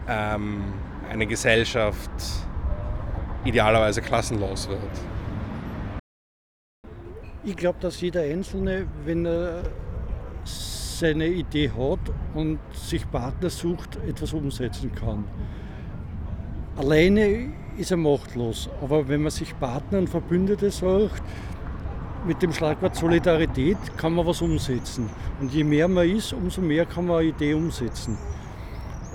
ähm, 0.08 0.62
eine 1.10 1.26
Gesellschaft 1.26 2.10
idealerweise 3.44 4.00
klassenlos 4.02 4.68
wird. 4.68 4.80
Ich 7.44 7.56
glaube, 7.56 7.78
dass 7.80 8.00
jeder 8.00 8.22
Einzelne, 8.22 8.86
wenn 9.04 9.26
er 9.26 9.62
seine 10.44 11.26
Idee 11.26 11.70
hat 11.70 11.98
und 12.34 12.60
sich 12.72 13.10
Partner 13.10 13.50
sucht, 13.50 13.98
etwas 14.06 14.32
umsetzen 14.32 14.92
kann. 14.94 15.24
Alleine 16.76 17.52
ist 17.76 17.90
er 17.90 17.96
machtlos, 17.96 18.70
aber 18.80 19.08
wenn 19.08 19.22
man 19.22 19.30
sich 19.30 19.58
Partner 19.58 19.98
und 19.98 20.08
Verbündete 20.08 20.70
sucht, 20.70 21.22
mit 22.26 22.40
dem 22.42 22.52
Schlagwort 22.52 22.94
Solidarität 22.94 23.78
kann 23.96 24.14
man 24.14 24.26
was 24.26 24.42
umsetzen. 24.42 25.10
Und 25.40 25.52
je 25.52 25.64
mehr 25.64 25.88
man 25.88 26.08
ist, 26.08 26.32
umso 26.32 26.60
mehr 26.60 26.86
kann 26.86 27.06
man 27.06 27.18
eine 27.18 27.28
Idee 27.28 27.54
umsetzen. 27.54 28.16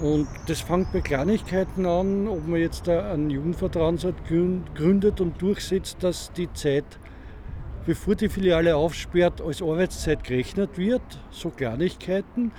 Und 0.01 0.27
das 0.47 0.61
fängt 0.61 0.91
bei 0.91 1.01
Kleinigkeiten 1.01 1.85
an, 1.85 2.27
ob 2.27 2.47
man 2.47 2.59
jetzt 2.59 2.87
einen 2.87 3.29
Jugendvertrauensrat 3.29 4.15
gründet 4.75 5.21
und 5.21 5.41
durchsetzt, 5.41 6.03
dass 6.03 6.31
die 6.33 6.51
Zeit, 6.53 6.85
bevor 7.85 8.15
die 8.15 8.29
Filiale 8.29 8.75
aufsperrt, 8.75 9.41
als 9.41 9.61
Arbeitszeit 9.61 10.23
gerechnet 10.23 10.77
wird, 10.77 11.01
so 11.31 11.49
Kleinigkeiten. 11.49 12.51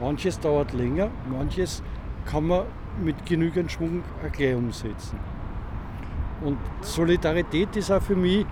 Manches 0.00 0.40
dauert 0.40 0.72
länger, 0.72 1.10
manches 1.30 1.82
kann 2.24 2.48
man 2.48 2.64
mit 3.00 3.24
genügend 3.24 3.70
Schwung 3.70 4.02
gleich 4.32 4.56
umsetzen. 4.56 5.20
Und 6.44 6.58
Solidarität 6.80 7.76
ist 7.76 7.90
auch 7.90 8.02
für 8.02 8.16
mich 8.16 8.44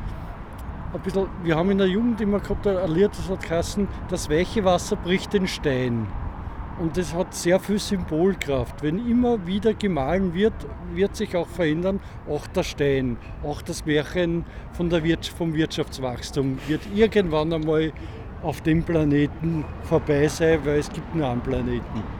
ein 0.92 1.00
bisschen, 1.00 1.26
wir 1.42 1.56
haben 1.56 1.70
in 1.70 1.78
der 1.78 1.87
Jugend 1.87 2.20
immer 2.20 2.40
gehabt, 2.40 2.66
ein 2.66 2.90
Lied, 2.90 3.11
das 3.11 3.28
hat 3.28 3.42
geheißen, 3.42 3.88
das 4.09 4.28
weiche 4.28 4.64
Wasser 4.64 4.97
bricht 4.97 5.32
den 5.32 5.47
Stein. 5.47 6.06
Und 6.80 6.97
das 6.97 7.14
hat 7.14 7.35
sehr 7.35 7.61
viel 7.61 7.78
Symbolkraft. 7.78 8.82
Wenn 8.82 9.06
immer 9.06 9.47
wieder 9.47 9.75
gemahlen 9.75 10.32
wird, 10.32 10.54
wird 10.94 11.14
sich 11.14 11.37
auch 11.37 11.47
verändern, 11.47 12.00
auch 12.28 12.47
der 12.47 12.62
Stein, 12.62 13.18
auch 13.44 13.61
das 13.61 13.85
Märchen 13.85 14.47
von 14.73 14.88
der 14.88 15.04
Wir 15.04 15.18
vom 15.37 15.52
Wirtschaftswachstum 15.52 16.59
wird 16.68 16.80
irgendwann 16.94 17.52
einmal 17.52 17.92
auf 18.42 18.62
dem 18.62 18.82
Planeten 18.82 19.64
vorbei 19.82 20.26
sein, 20.28 20.61
weil 20.64 20.78
es 20.78 20.90
gibt 20.90 21.14
nur 21.14 21.28
einen 21.28 21.42
Planeten. 21.42 22.20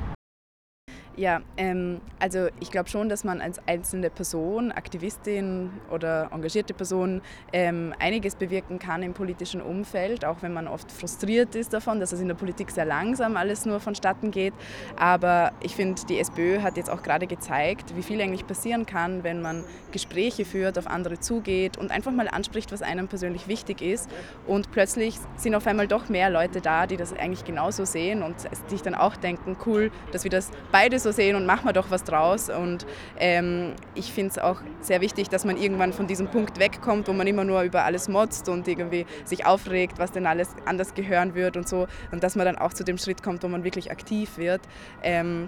Ja, 1.17 1.41
ähm, 1.57 2.01
also 2.21 2.49
ich 2.61 2.71
glaube 2.71 2.89
schon, 2.89 3.09
dass 3.09 3.25
man 3.25 3.41
als 3.41 3.61
einzelne 3.67 4.11
Person, 4.11 4.71
Aktivistin 4.71 5.71
oder 5.91 6.31
engagierte 6.33 6.73
Person 6.73 7.21
ähm, 7.53 7.93
einiges 7.99 8.37
bewirken 8.37 8.79
kann 8.79 9.03
im 9.03 9.13
politischen 9.13 9.61
Umfeld, 9.61 10.25
auch 10.25 10.43
wenn 10.43 10.53
man 10.53 10.69
oft 10.69 10.91
frustriert 10.91 11.55
ist 11.57 11.73
davon, 11.73 11.99
dass 12.01 12.13
es 12.13 12.21
in 12.21 12.29
der 12.29 12.37
Politik 12.37 12.71
sehr 12.71 12.85
langsam 12.85 13.37
alles 13.37 13.67
nur 13.67 13.81
vonstatten 13.81 14.31
geht. 14.31 14.55
Aber 14.97 15.53
ich 15.61 15.75
finde, 15.75 16.01
die 16.09 16.19
SPÖ 16.19 16.63
hat 16.63 16.77
jetzt 16.77 16.89
auch 16.89 17.03
gerade 17.03 17.27
gezeigt, 17.27 17.97
wie 17.97 18.03
viel 18.03 18.21
eigentlich 18.21 18.47
passieren 18.47 18.87
kann, 18.87 19.25
wenn 19.25 19.43
man 19.43 19.65
Gespräche 19.93 20.45
führt, 20.45 20.79
auf 20.79 20.87
andere 20.87 21.19
zugeht 21.19 21.77
und 21.77 21.91
einfach 21.91 22.13
mal 22.13 22.29
anspricht, 22.29 22.71
was 22.73 22.83
einem 22.83 23.09
persönlich 23.09 23.49
wichtig 23.49 23.83
ist. 23.83 24.09
Und 24.47 24.71
plötzlich 24.71 25.19
sind 25.37 25.55
auf 25.55 25.67
einmal 25.67 25.89
doch 25.89 26.09
mehr 26.09 26.31
Leute 26.31 26.61
da, 26.61 26.87
die 26.87 26.97
das 26.97 27.13
eigentlich 27.13 27.45
genauso 27.45 27.85
sehen 27.85 28.23
und 28.23 28.37
sich 28.69 28.83
dann 28.83 28.95
auch 28.95 29.17
denken, 29.17 29.57
cool, 29.67 29.91
dass 30.13 30.25
wir 30.25 30.31
das 30.31 30.51
beide 30.71 30.99
so 30.99 31.10
sehen 31.13 31.37
und 31.37 31.47
machen 31.47 31.67
wir 31.67 31.73
doch 31.73 31.91
was 31.91 32.05
draus. 32.05 32.51
Und 32.51 32.87
ähm, 33.19 33.75
ich 33.95 34.13
finde 34.13 34.31
es 34.31 34.39
auch 34.39 34.61
sehr 34.81 35.01
wichtig, 35.01 35.29
dass 35.29 35.45
man 35.45 35.57
irgendwann 35.57 35.93
von 35.93 36.07
diesem 36.07 36.29
Punkt 36.29 36.59
wegkommt, 36.59 37.09
wo 37.09 37.13
man 37.13 37.27
immer 37.27 37.45
nur 37.45 37.63
über 37.63 37.85
alles 37.85 38.09
motzt 38.09 38.49
und 38.49 38.69
irgendwie 38.69 39.07
sich 39.25 39.47
aufregt, 39.47 39.99
was 39.99 40.13
denn 40.13 40.27
alles 40.27 40.49
anders 40.67 40.95
gehören 40.95 41.35
wird 41.35 41.57
und 41.57 41.69
so. 41.69 41.87
Und 42.13 42.23
dass 42.23 42.37
man 42.37 42.47
dann 42.47 42.59
auch 42.59 42.73
zu 42.73 42.85
dem 42.85 42.99
Schritt 42.99 43.23
kommt, 43.23 43.43
wo 43.43 43.49
man 43.49 43.65
wirklich 43.65 43.91
aktiv 43.91 44.39
wird. 44.39 44.61
Ähm, 45.03 45.47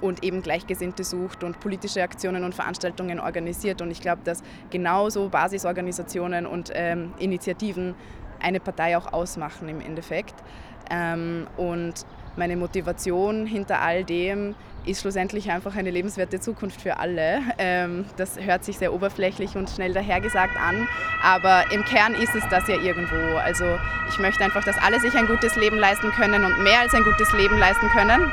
und 0.00 0.24
eben 0.24 0.42
Gleichgesinnte 0.42 1.04
sucht 1.04 1.44
und 1.44 1.60
politische 1.60 2.02
Aktionen 2.02 2.44
und 2.44 2.54
Veranstaltungen 2.54 3.20
organisiert. 3.20 3.80
Und 3.82 3.90
ich 3.90 4.00
glaube, 4.00 4.22
dass 4.24 4.42
genauso 4.70 5.28
Basisorganisationen 5.28 6.46
und 6.46 6.70
ähm, 6.74 7.14
Initiativen 7.18 7.94
eine 8.40 8.60
Partei 8.60 8.96
auch 8.96 9.12
ausmachen 9.12 9.68
im 9.68 9.80
Endeffekt. 9.80 10.34
Ähm, 10.90 11.46
und 11.56 11.94
meine 12.36 12.56
Motivation 12.56 13.46
hinter 13.46 13.80
all 13.80 14.04
dem 14.04 14.54
ist 14.84 15.00
schlussendlich 15.00 15.50
einfach 15.50 15.74
eine 15.74 15.90
lebenswerte 15.90 16.40
Zukunft 16.40 16.80
für 16.80 16.98
alle. 16.98 17.40
Ähm, 17.58 18.04
das 18.16 18.38
hört 18.40 18.64
sich 18.64 18.78
sehr 18.78 18.92
oberflächlich 18.92 19.56
und 19.56 19.68
schnell 19.68 19.92
dahergesagt 19.92 20.56
an, 20.56 20.86
aber 21.22 21.64
im 21.72 21.84
Kern 21.84 22.14
ist 22.14 22.34
es 22.34 22.44
das 22.50 22.68
ja 22.68 22.76
irgendwo. 22.76 23.36
Also 23.36 23.64
ich 24.08 24.18
möchte 24.18 24.44
einfach, 24.44 24.64
dass 24.64 24.78
alle 24.78 25.00
sich 25.00 25.14
ein 25.16 25.26
gutes 25.26 25.56
Leben 25.56 25.78
leisten 25.78 26.10
können 26.12 26.44
und 26.44 26.62
mehr 26.62 26.80
als 26.80 26.94
ein 26.94 27.02
gutes 27.02 27.32
Leben 27.32 27.58
leisten 27.58 27.88
können. 27.88 28.30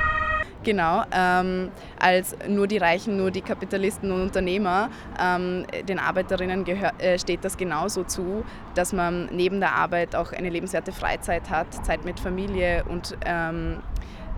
Genau, 0.64 1.04
ähm, 1.12 1.72
als 2.00 2.38
nur 2.48 2.68
die 2.68 2.78
Reichen, 2.78 3.18
nur 3.18 3.32
die 3.32 3.42
Kapitalisten 3.42 4.12
und 4.12 4.22
Unternehmer. 4.22 4.90
Ähm, 5.20 5.66
den 5.88 6.00
Arbeiterinnen 6.00 6.66
äh, 6.66 7.20
steht 7.20 7.44
das 7.44 7.58
genauso 7.58 8.04
zu, 8.06 8.46
dass 8.74 8.94
man 8.94 9.28
neben 9.32 9.60
der 9.60 9.76
Arbeit 9.76 10.16
auch 10.16 10.32
eine 10.32 10.50
lebenswerte 10.50 10.94
Freizeit 10.94 11.50
hat, 11.50 11.74
Zeit 11.86 12.06
mit 12.06 12.20
Familie 12.20 12.86
und 12.86 13.18
ähm, 13.26 13.84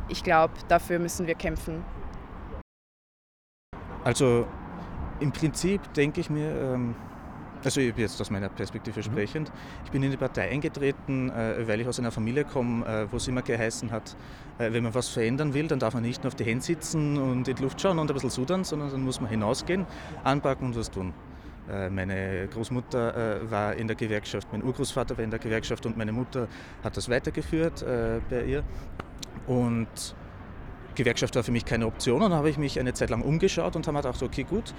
ich 0.07 0.23
glaube, 0.23 0.53
dafür 0.67 0.99
müssen 0.99 1.27
wir 1.27 1.35
kämpfen. 1.35 1.83
Also 4.03 4.47
im 5.19 5.31
Prinzip 5.31 5.93
denke 5.93 6.21
ich 6.21 6.29
mir, 6.29 6.49
ähm, 6.49 6.95
also 7.65 7.81
jetzt 7.81 8.21
aus 8.21 8.29
meiner 8.29 8.49
Perspektive 8.49 8.99
mhm. 8.99 9.03
sprechend, 9.03 9.51
ich 9.83 9.91
bin 9.91 10.03
in 10.03 10.11
die 10.11 10.17
Partei 10.17 10.49
eingetreten, 10.49 11.29
äh, 11.29 11.67
weil 11.67 11.81
ich 11.81 11.87
aus 11.87 11.99
einer 11.99 12.11
Familie 12.11 12.45
komme, 12.45 12.85
äh, 12.85 13.11
wo 13.11 13.17
es 13.17 13.27
immer 13.27 13.41
geheißen 13.41 13.91
hat, 13.91 14.15
äh, 14.57 14.71
wenn 14.71 14.83
man 14.83 14.93
was 14.93 15.09
verändern 15.09 15.53
will, 15.53 15.67
dann 15.67 15.79
darf 15.79 15.93
man 15.93 16.03
nicht 16.03 16.23
nur 16.23 16.29
auf 16.29 16.35
die 16.35 16.43
Hände 16.43 16.63
sitzen 16.63 17.17
und 17.17 17.47
in 17.47 17.55
die 17.55 17.61
Luft 17.61 17.81
schauen 17.81 17.99
und 17.99 18.09
ein 18.09 18.13
bisschen 18.13 18.29
sudern, 18.29 18.63
sondern 18.63 18.91
dann 18.91 19.03
muss 19.03 19.19
man 19.19 19.29
hinausgehen, 19.29 19.85
anpacken 20.23 20.67
und 20.67 20.77
was 20.77 20.91
tun. 20.91 21.13
Meine 21.89 22.47
Großmutter 22.53 23.49
war 23.49 23.73
in 23.73 23.87
der 23.87 23.95
Gewerkschaft, 23.95 24.47
mein 24.51 24.63
Urgroßvater 24.63 25.17
war 25.17 25.23
in 25.23 25.31
der 25.31 25.39
Gewerkschaft 25.39 25.87
und 25.87 25.97
meine 25.97 26.11
Mutter 26.11 26.47
hat 26.83 26.95
das 26.95 27.09
weitergeführt 27.09 27.83
bei 28.29 28.45
ihr. 28.45 28.63
Und 29.47 30.15
Gewerkschaft 30.95 31.35
war 31.35 31.43
für 31.43 31.51
mich 31.51 31.65
keine 31.65 31.85
Option 31.85 32.21
und 32.21 32.31
dann 32.31 32.37
habe 32.37 32.49
ich 32.49 32.57
mich 32.57 32.79
eine 32.79 32.93
Zeit 32.93 33.09
lang 33.09 33.21
umgeschaut 33.21 33.75
und 33.75 33.85
habe 33.87 33.97
mir 33.97 34.01
gedacht, 34.01 34.21
okay 34.23 34.43
gut, 34.43 34.73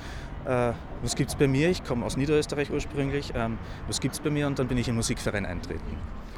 äh, 0.44 0.73
was 1.02 1.14
gibt 1.14 1.30
es 1.30 1.37
bei 1.37 1.46
mir? 1.46 1.70
Ich 1.70 1.85
komme 1.85 2.04
aus 2.04 2.16
Niederösterreich 2.16 2.70
ursprünglich, 2.70 3.32
ähm, 3.35 3.58
was 3.87 4.00
gibt 4.00 4.14
es 4.14 4.20
bei 4.20 4.30
mir? 4.30 4.46
Und 4.46 4.58
dann 4.58 4.68
bin 4.68 4.78
ich 4.78 4.88
im 4.88 4.96
Musikverein 4.96 5.46
eintreten 5.46 5.96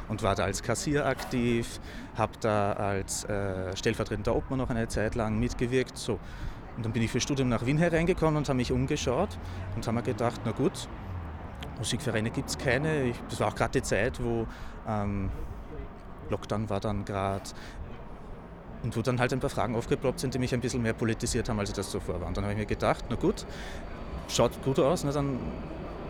und 0.09 0.23
war 0.23 0.35
da 0.35 0.43
als 0.43 0.61
Kassier 0.63 1.05
aktiv, 1.05 1.79
habe 2.15 2.33
da 2.41 2.73
als 2.73 3.23
äh, 3.25 3.75
stellvertretender 3.75 4.35
Obmann 4.35 4.59
noch 4.59 4.69
eine 4.69 4.87
Zeit 4.87 5.15
lang 5.15 5.39
mitgewirkt. 5.39 5.97
So. 5.97 6.19
Und 6.75 6.85
dann 6.85 6.91
bin 6.91 7.03
ich 7.03 7.11
für 7.11 7.21
Studium 7.21 7.49
nach 7.49 7.65
Wien 7.65 7.77
hereingekommen 7.77 8.37
und 8.37 8.49
habe 8.49 8.57
mich 8.57 8.71
umgeschaut 8.71 9.37
und 9.75 9.85
habe 9.85 9.97
mir 9.97 10.03
gedacht, 10.03 10.41
na 10.45 10.51
gut, 10.51 10.87
Musikvereine 11.77 12.31
gibt 12.31 12.49
es 12.49 12.57
keine. 12.57 13.03
Ich, 13.03 13.15
das 13.29 13.39
war 13.39 13.49
auch 13.49 13.55
gerade 13.55 13.79
die 13.79 13.83
Zeit, 13.83 14.21
wo 14.23 14.47
ähm, 14.87 15.29
Lockdown 16.29 16.69
war 16.69 16.79
dann 16.79 17.05
gerade, 17.05 17.43
und 18.83 18.95
wo 18.95 19.01
dann 19.01 19.19
halt 19.19 19.33
ein 19.33 19.39
paar 19.39 19.49
Fragen 19.49 19.75
aufgeploppt 19.75 20.19
sind, 20.19 20.33
die 20.33 20.39
mich 20.39 20.53
ein 20.53 20.61
bisschen 20.61 20.81
mehr 20.81 20.93
politisiert 20.93 21.49
haben, 21.49 21.59
als 21.59 21.69
ich 21.69 21.75
das 21.75 21.89
zuvor 21.89 22.21
war. 22.21 22.27
Und 22.27 22.37
dann 22.37 22.43
habe 22.45 22.53
ich 22.53 22.59
mir 22.59 22.65
gedacht, 22.65 23.05
na 23.09 23.15
gut, 23.15 23.45
schaut 24.29 24.61
gut 24.63 24.79
aus, 24.79 25.03
na 25.03 25.11
dann 25.11 25.39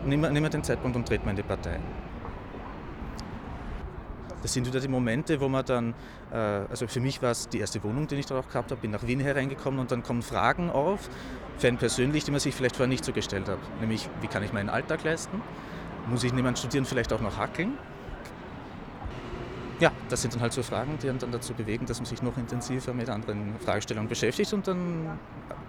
nehmen 0.05 0.43
wir, 0.43 0.49
den 0.49 0.63
Zeitpunkt 0.63 0.95
und 0.95 1.07
treten 1.07 1.25
wir 1.25 1.31
in 1.31 1.37
die 1.37 1.43
Partei. 1.43 1.79
Das 4.41 4.53
sind 4.53 4.65
wieder 4.65 4.79
die 4.79 4.87
Momente, 4.87 5.41
wo 5.41 5.49
man 5.49 5.65
dann, 5.65 5.93
äh, 6.31 6.35
also 6.37 6.87
für 6.87 7.01
mich 7.01 7.21
war 7.21 7.31
es 7.31 7.49
die 7.49 7.59
erste 7.59 7.83
Wohnung, 7.83 8.07
die 8.07 8.15
ich 8.15 8.25
da 8.25 8.39
auch 8.39 8.47
gehabt 8.47 8.71
habe, 8.71 8.79
bin 8.79 8.91
nach 8.91 9.05
Wien 9.05 9.19
hereingekommen 9.19 9.81
und 9.81 9.91
dann 9.91 10.01
kommen 10.01 10.21
Fragen 10.21 10.69
auf, 10.69 11.09
für 11.57 11.67
einen 11.67 11.77
persönlich, 11.77 12.23
die 12.23 12.31
man 12.31 12.39
sich 12.39 12.55
vielleicht 12.55 12.77
vorher 12.77 12.87
nicht 12.87 13.03
so 13.03 13.11
gestellt 13.11 13.49
hat. 13.49 13.59
Nämlich, 13.81 14.09
wie 14.21 14.27
kann 14.27 14.43
ich 14.43 14.53
meinen 14.53 14.69
Alltag 14.69 15.03
leisten? 15.03 15.41
Muss 16.07 16.23
ich 16.23 16.31
niemand 16.31 16.57
studieren, 16.57 16.85
vielleicht 16.85 17.11
auch 17.11 17.19
noch 17.19 17.37
hackeln? 17.37 17.77
Ja, 19.79 19.91
das 20.09 20.21
sind 20.21 20.33
dann 20.33 20.41
halt 20.41 20.53
so 20.53 20.61
Fragen, 20.61 20.97
die 21.01 21.07
dann 21.07 21.31
dazu 21.31 21.53
bewegen, 21.53 21.85
dass 21.85 21.99
man 21.99 22.05
sich 22.05 22.21
noch 22.21 22.37
intensiver 22.37 22.93
mit 22.93 23.09
anderen 23.09 23.55
Fragestellungen 23.63 24.09
beschäftigt 24.09 24.51
und 24.53 24.67
dann 24.67 25.17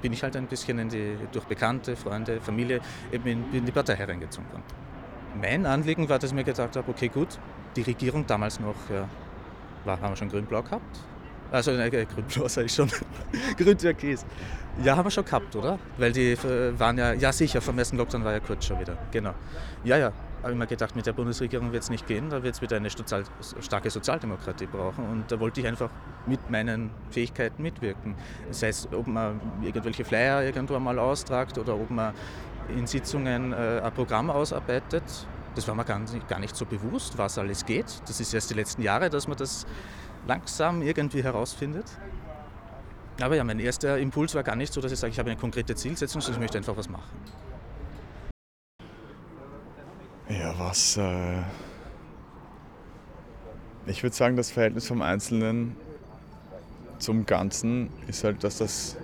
bin 0.02 0.12
ich 0.12 0.22
halt 0.22 0.36
ein 0.36 0.46
bisschen 0.46 0.78
in 0.78 0.88
die, 0.88 1.16
durch 1.30 1.44
Bekannte, 1.44 1.96
Freunde, 1.96 2.40
Familie 2.40 2.80
eben 3.12 3.26
in, 3.26 3.52
in 3.52 3.64
die 3.64 3.72
Partei 3.72 3.96
hereingezogen 3.96 4.50
worden. 4.50 4.64
Mein 5.40 5.64
Anliegen 5.64 6.08
war, 6.08 6.18
dass 6.18 6.30
ich 6.30 6.34
mir 6.34 6.44
gedacht 6.44 6.74
habe, 6.76 6.90
okay 6.90 7.08
gut, 7.08 7.38
die 7.76 7.82
Regierung 7.82 8.26
damals 8.26 8.58
noch, 8.58 8.74
ja, 8.92 9.08
war, 9.84 10.00
haben 10.00 10.12
wir 10.12 10.16
schon 10.16 10.28
grün-blau 10.28 10.62
gehabt? 10.62 11.00
Also 11.52 11.72
äh, 11.72 11.90
grün-blau 11.90 12.48
sage 12.48 12.66
ich 12.66 12.74
schon, 12.74 12.90
grün-türkis. 13.56 14.24
Ja, 14.82 14.96
haben 14.96 15.06
wir 15.06 15.10
schon 15.10 15.24
gehabt, 15.24 15.54
oder? 15.54 15.78
Weil 15.98 16.12
die 16.12 16.32
äh, 16.32 16.78
waren 16.78 16.98
ja, 16.98 17.12
ja 17.12 17.32
sicher, 17.32 17.60
vom 17.60 17.78
ersten 17.78 17.96
Lockdown 17.96 18.24
war 18.24 18.32
ja 18.32 18.40
kurz 18.40 18.66
schon 18.66 18.80
wieder, 18.80 18.96
genau. 19.12 19.34
Ja, 19.84 19.98
ja, 19.98 20.12
habe 20.42 20.52
ich 20.52 20.58
mir 20.58 20.66
gedacht, 20.66 20.96
mit 20.96 21.06
der 21.06 21.12
Bundesregierung 21.12 21.72
wird 21.72 21.82
es 21.82 21.90
nicht 21.90 22.06
gehen, 22.06 22.30
da 22.30 22.42
wird 22.42 22.54
es 22.54 22.62
wieder 22.62 22.76
eine 22.76 22.88
Sozial 22.90 23.24
starke 23.60 23.90
Sozialdemokratie 23.90 24.66
brauchen. 24.66 25.04
Und 25.08 25.30
da 25.30 25.38
wollte 25.38 25.60
ich 25.60 25.66
einfach 25.66 25.90
mit 26.26 26.50
meinen 26.50 26.90
Fähigkeiten 27.10 27.62
mitwirken. 27.62 28.14
Das 28.48 28.62
heißt, 28.62 28.94
ob 28.94 29.06
man 29.06 29.40
irgendwelche 29.62 30.04
Flyer 30.04 30.42
irgendwo 30.42 30.78
mal 30.78 30.98
austragt 30.98 31.58
oder 31.58 31.74
ob 31.74 31.90
man 31.90 32.14
in 32.68 32.86
Sitzungen 32.86 33.52
äh, 33.52 33.80
ein 33.82 33.92
Programm 33.92 34.30
ausarbeitet. 34.30 35.02
Das 35.54 35.66
war 35.66 35.74
mir 35.74 35.84
gar 35.84 35.98
nicht, 35.98 36.28
gar 36.28 36.38
nicht 36.38 36.56
so 36.56 36.64
bewusst, 36.64 37.18
was 37.18 37.36
alles 37.36 37.66
geht. 37.66 37.86
Das 38.06 38.20
ist 38.20 38.32
erst 38.32 38.50
die 38.50 38.54
letzten 38.54 38.82
Jahre, 38.82 39.10
dass 39.10 39.26
man 39.26 39.36
das 39.36 39.66
langsam 40.26 40.82
irgendwie 40.82 41.22
herausfindet. 41.22 41.86
Aber 43.20 43.36
ja, 43.36 43.44
mein 43.44 43.60
erster 43.60 43.98
Impuls 43.98 44.34
war 44.34 44.42
gar 44.42 44.56
nicht 44.56 44.72
so, 44.72 44.80
dass 44.80 44.92
ich 44.92 44.98
sage, 44.98 45.12
ich 45.12 45.18
habe 45.18 45.30
eine 45.30 45.38
konkrete 45.38 45.74
Zielsetzung, 45.74 46.20
sondern 46.20 46.40
ich 46.40 46.44
möchte 46.44 46.58
einfach 46.58 46.76
was 46.76 46.88
machen. 46.88 47.10
Ja, 50.30 50.54
was. 50.58 50.96
Äh 50.96 51.42
ich 53.86 54.02
würde 54.02 54.14
sagen, 54.14 54.36
das 54.36 54.50
Verhältnis 54.50 54.86
vom 54.86 55.02
Einzelnen 55.02 55.74
zum 56.98 57.26
Ganzen 57.26 57.90
ist 58.06 58.22
halt, 58.22 58.44
dass 58.44 58.58
das 58.58 58.96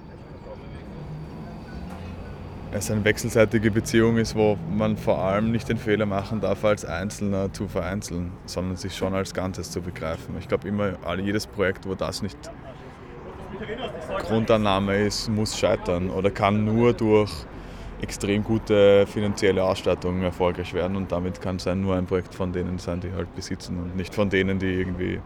es 2.73 2.91
eine 2.91 3.05
wechselseitige 3.05 3.71
Beziehung 3.71 4.19
ist, 4.19 4.35
wo 4.35 4.59
man 4.71 4.97
vor 4.99 5.19
allem 5.19 5.51
nicht 5.51 5.69
den 5.69 5.79
Fehler 5.79 6.05
machen 6.05 6.41
darf, 6.41 6.63
als 6.65 6.85
Einzelner 6.85 7.53
zu 7.53 7.69
vereinzeln, 7.69 8.33
sondern 8.45 8.77
sich 8.77 8.95
schon 8.95 9.15
als 9.15 9.33
Ganzes 9.33 9.71
zu 9.71 9.81
begreifen. 9.81 10.37
Ich 10.39 10.47
glaube 10.47 10.69
immer, 10.69 10.93
jedes 11.17 11.47
Projekt, 11.47 11.87
wo 11.89 11.95
das 11.95 12.23
nicht 12.23 12.37
Grundannahme 14.19 14.99
ist, 14.99 15.29
muss 15.31 15.59
scheitern 15.59 16.11
oder 16.11 16.31
kann 16.31 16.65
nur 16.65 16.93
durch 16.93 17.33
extrem 18.03 18.45
gute 18.45 19.07
finanzielle 19.07 19.65
Ausstattung 19.65 20.23
erfolgreich 20.23 20.75
werden 20.75 20.97
und 20.97 21.11
damit 21.13 21.41
kann 21.41 21.57
es 21.57 21.67
nur 21.67 21.97
ein 21.97 22.07
Projekt 22.07 22.35
von 22.35 22.53
denen 22.53 22.79
sein, 22.79 23.01
die 23.01 23.13
halt 23.13 23.35
besitzen 23.35 23.79
und 23.79 23.97
nicht 23.97 24.15
von 24.15 24.29
denen, 24.29 24.59
die 24.59 24.75
irgendwie 24.75 25.21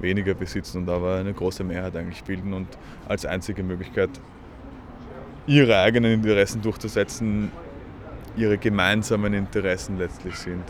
weniger 0.00 0.34
besitzen 0.34 0.78
und 0.82 0.88
aber 0.88 1.16
eine 1.16 1.32
große 1.32 1.64
Mehrheit 1.64 1.96
eigentlich 1.96 2.22
bilden 2.24 2.52
und 2.52 2.66
als 3.08 3.24
einzige 3.24 3.62
Möglichkeit 3.62 4.10
ihre 5.46 5.78
eigenen 5.78 6.12
Interessen 6.12 6.60
durchzusetzen, 6.60 7.52
ihre 8.36 8.58
gemeinsamen 8.58 9.32
Interessen 9.32 9.96
letztlich 9.96 10.36
sind. 10.36 10.64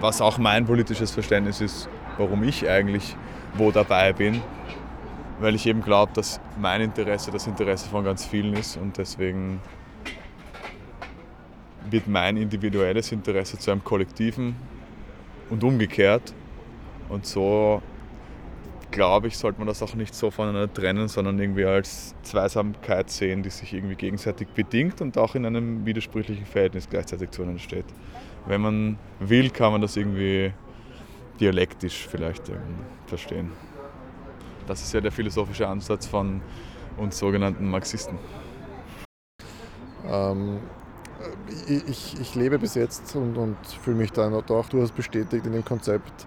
Was 0.00 0.20
auch 0.22 0.38
mein 0.38 0.64
politisches 0.64 1.10
Verständnis 1.10 1.60
ist, 1.60 1.88
warum 2.16 2.42
ich 2.42 2.68
eigentlich 2.68 3.16
wo 3.54 3.70
dabei 3.70 4.12
bin, 4.12 4.40
weil 5.40 5.54
ich 5.54 5.66
eben 5.66 5.82
glaube, 5.82 6.12
dass 6.14 6.40
mein 6.58 6.80
Interesse 6.80 7.30
das 7.30 7.46
Interesse 7.46 7.88
von 7.88 8.04
ganz 8.04 8.24
vielen 8.24 8.54
ist 8.54 8.76
und 8.76 8.96
deswegen 8.96 9.60
wird 11.90 12.08
mein 12.08 12.36
individuelles 12.36 13.12
Interesse 13.12 13.58
zu 13.58 13.70
einem 13.70 13.84
kollektiven 13.84 14.56
und 15.50 15.64
umgekehrt. 15.64 16.34
Und 17.08 17.26
so 17.26 17.82
glaube 18.90 19.28
ich, 19.28 19.38
sollte 19.38 19.58
man 19.58 19.68
das 19.68 19.82
auch 19.82 19.94
nicht 19.94 20.14
so 20.14 20.30
voneinander 20.30 20.72
trennen, 20.72 21.08
sondern 21.08 21.38
irgendwie 21.38 21.64
als 21.64 22.14
Zweisamkeit 22.22 23.10
sehen, 23.10 23.42
die 23.42 23.50
sich 23.50 23.72
irgendwie 23.72 23.94
gegenseitig 23.94 24.48
bedingt 24.48 25.00
und 25.00 25.16
auch 25.18 25.34
in 25.34 25.46
einem 25.46 25.86
widersprüchlichen 25.86 26.46
Verhältnis 26.46 26.88
gleichzeitig 26.88 27.30
zueinander 27.30 27.60
steht. 27.60 27.86
Wenn 28.46 28.60
man 28.60 28.98
will, 29.20 29.50
kann 29.50 29.72
man 29.72 29.80
das 29.80 29.96
irgendwie 29.96 30.52
dialektisch 31.38 32.06
vielleicht 32.08 32.50
verstehen. 33.06 33.52
Das 34.66 34.82
ist 34.82 34.92
ja 34.92 35.00
der 35.00 35.12
philosophische 35.12 35.66
Ansatz 35.66 36.06
von 36.06 36.40
uns 36.96 37.18
sogenannten 37.18 37.68
Marxisten. 37.68 38.18
Ähm, 40.06 40.60
ich, 41.68 42.20
ich 42.20 42.34
lebe 42.34 42.58
bis 42.58 42.74
jetzt 42.74 43.14
und, 43.16 43.36
und 43.36 43.56
fühle 43.82 43.96
mich 43.96 44.12
dann 44.12 44.34
auch 44.34 44.44
durchaus 44.44 44.92
bestätigt 44.92 45.46
in 45.46 45.52
dem 45.52 45.64
Konzept, 45.64 46.26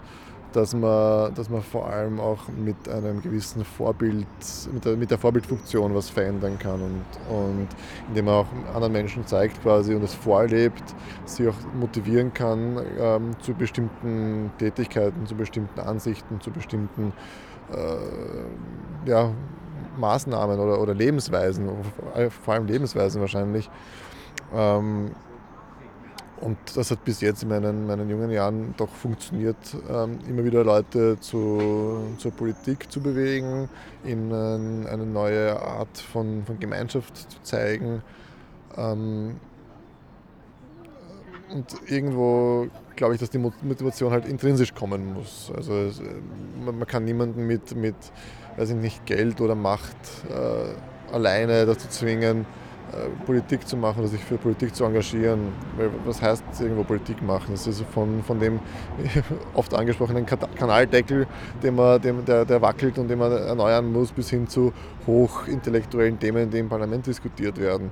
dass 0.54 0.74
man, 0.74 1.34
dass 1.34 1.50
man 1.50 1.62
vor 1.62 1.88
allem 1.88 2.20
auch 2.20 2.48
mit 2.48 2.88
einem 2.88 3.20
gewissen 3.20 3.64
Vorbild, 3.64 4.26
mit 4.72 4.84
der, 4.84 4.96
mit 4.96 5.10
der 5.10 5.18
Vorbildfunktion 5.18 5.94
was 5.94 6.08
verändern 6.10 6.58
kann 6.58 6.80
und, 6.80 7.34
und 7.34 7.68
indem 8.08 8.26
man 8.26 8.34
auch 8.34 8.46
anderen 8.72 8.92
Menschen 8.92 9.26
zeigt 9.26 9.60
quasi 9.62 9.94
und 9.94 10.04
es 10.04 10.14
vorlebt, 10.14 10.82
sie 11.24 11.48
auch 11.48 11.56
motivieren 11.78 12.32
kann 12.32 12.80
ähm, 12.98 13.32
zu 13.40 13.54
bestimmten 13.54 14.52
Tätigkeiten, 14.58 15.26
zu 15.26 15.34
bestimmten 15.34 15.80
Ansichten, 15.80 16.40
zu 16.40 16.52
bestimmten 16.52 17.12
äh, 17.72 19.10
ja, 19.10 19.32
Maßnahmen 19.98 20.58
oder, 20.58 20.80
oder 20.80 20.94
Lebensweisen, 20.94 21.68
vor 22.44 22.54
allem 22.54 22.66
Lebensweisen 22.66 23.20
wahrscheinlich. 23.20 23.68
Ähm, 24.54 25.10
Und 26.40 26.58
das 26.74 26.90
hat 26.90 27.04
bis 27.04 27.22
jetzt 27.22 27.42
in 27.42 27.48
meinen, 27.48 27.86
meinen 27.86 28.10
jungen 28.10 28.30
Jahren 28.30 28.74
doch 28.76 28.90
funktioniert, 28.90 29.56
ähm, 29.88 30.18
immer 30.28 30.44
wieder 30.44 30.62
Leute 30.62 31.18
zu, 31.18 32.02
zur 32.18 32.32
Politik 32.32 32.90
zu 32.92 33.00
bewegen, 33.00 33.68
ihnen 34.04 34.86
eine 34.86 35.06
neue 35.06 35.58
Art 35.58 35.96
von, 35.96 36.44
von 36.44 36.58
Gemeinschaft 36.58 37.16
zu 37.16 37.42
zeigen. 37.42 38.02
Ähm, 38.76 39.36
und 41.50 41.66
irgendwo 41.86 42.66
glaube 42.96 43.14
ich, 43.14 43.20
dass 43.20 43.30
die 43.30 43.38
Motivation 43.38 44.12
halt 44.12 44.26
intrinsisch 44.26 44.74
kommen 44.74 45.14
muss. 45.14 45.50
Also 45.56 45.72
es, 45.72 46.02
man, 46.62 46.78
man, 46.78 46.86
kann 46.86 47.04
niemanden 47.04 47.46
mit, 47.46 47.74
mit 47.74 47.96
weiß 48.56 48.70
ich 48.70 48.76
nicht, 48.76 49.06
Geld 49.06 49.40
oder 49.40 49.54
Macht 49.54 49.96
äh, 50.28 51.14
alleine 51.14 51.64
dazu 51.64 51.88
zwingen, 51.88 52.42
äh, 52.42 52.63
Politik 53.26 53.66
zu 53.66 53.76
machen 53.76 54.00
oder 54.00 54.08
sich 54.08 54.24
für 54.24 54.36
Politik 54.36 54.74
zu 54.74 54.84
engagieren. 54.84 55.52
Weil, 55.76 55.90
was 56.04 56.20
heißt 56.20 56.44
irgendwo 56.60 56.84
Politik 56.84 57.22
machen? 57.22 57.48
Das 57.50 57.66
ist 57.66 57.82
von, 57.92 58.22
von 58.22 58.38
dem 58.38 58.60
oft 59.54 59.74
angesprochenen 59.74 60.26
Kanaldeckel, 60.26 61.26
den 61.62 61.74
man, 61.74 62.00
dem, 62.00 62.24
der, 62.24 62.44
der 62.44 62.60
wackelt 62.60 62.98
und 62.98 63.08
den 63.08 63.18
man 63.18 63.32
erneuern 63.32 63.92
muss, 63.92 64.12
bis 64.12 64.30
hin 64.30 64.48
zu 64.48 64.72
hochintellektuellen 65.06 66.18
Themen, 66.18 66.50
die 66.50 66.58
im 66.58 66.68
Parlament 66.68 67.06
diskutiert 67.06 67.58
werden. 67.58 67.90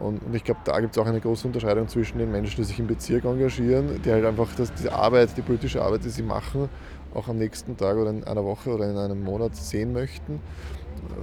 Und, 0.00 0.22
und 0.24 0.34
ich 0.34 0.44
glaube, 0.44 0.60
da 0.64 0.80
gibt 0.80 0.96
es 0.96 1.02
auch 1.02 1.06
eine 1.06 1.20
große 1.20 1.46
Unterscheidung 1.46 1.88
zwischen 1.88 2.18
den 2.18 2.30
Menschen, 2.30 2.56
die 2.56 2.64
sich 2.64 2.78
im 2.78 2.86
Bezirk 2.86 3.24
engagieren, 3.24 4.00
die 4.02 4.10
halt 4.10 4.24
einfach 4.24 4.48
das, 4.56 4.72
diese 4.72 4.92
Arbeit, 4.92 5.36
die 5.36 5.42
politische 5.42 5.82
Arbeit, 5.82 6.04
die 6.04 6.08
sie 6.08 6.22
machen, 6.22 6.68
auch 7.14 7.28
am 7.28 7.36
nächsten 7.36 7.76
Tag 7.76 7.96
oder 7.96 8.10
in 8.10 8.24
einer 8.24 8.44
Woche 8.44 8.70
oder 8.70 8.90
in 8.90 8.96
einem 8.96 9.22
Monat 9.22 9.54
sehen 9.54 9.92
möchten, 9.92 10.40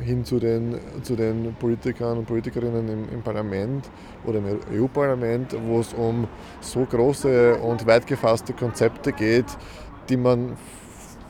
hin 0.02 0.26
zu 0.26 0.40
den, 0.40 0.80
zu 1.04 1.16
den 1.16 1.56
Politikern 1.60 2.18
und 2.18 2.26
Politikerinnen 2.26 2.88
im, 2.88 3.10
im 3.14 3.22
Parlament 3.22 3.90
oder 4.26 4.40
im 4.40 4.60
EU-Parlament, 4.74 5.56
wo 5.66 5.80
es 5.80 5.94
um 5.94 6.28
so 6.62 6.86
große 6.86 7.56
und 7.58 7.86
weit 7.86 8.08
gefasste 8.08 8.54
Konzepte 8.54 9.12
geht, 9.12 9.46
die 10.10 10.18
man 10.18 10.58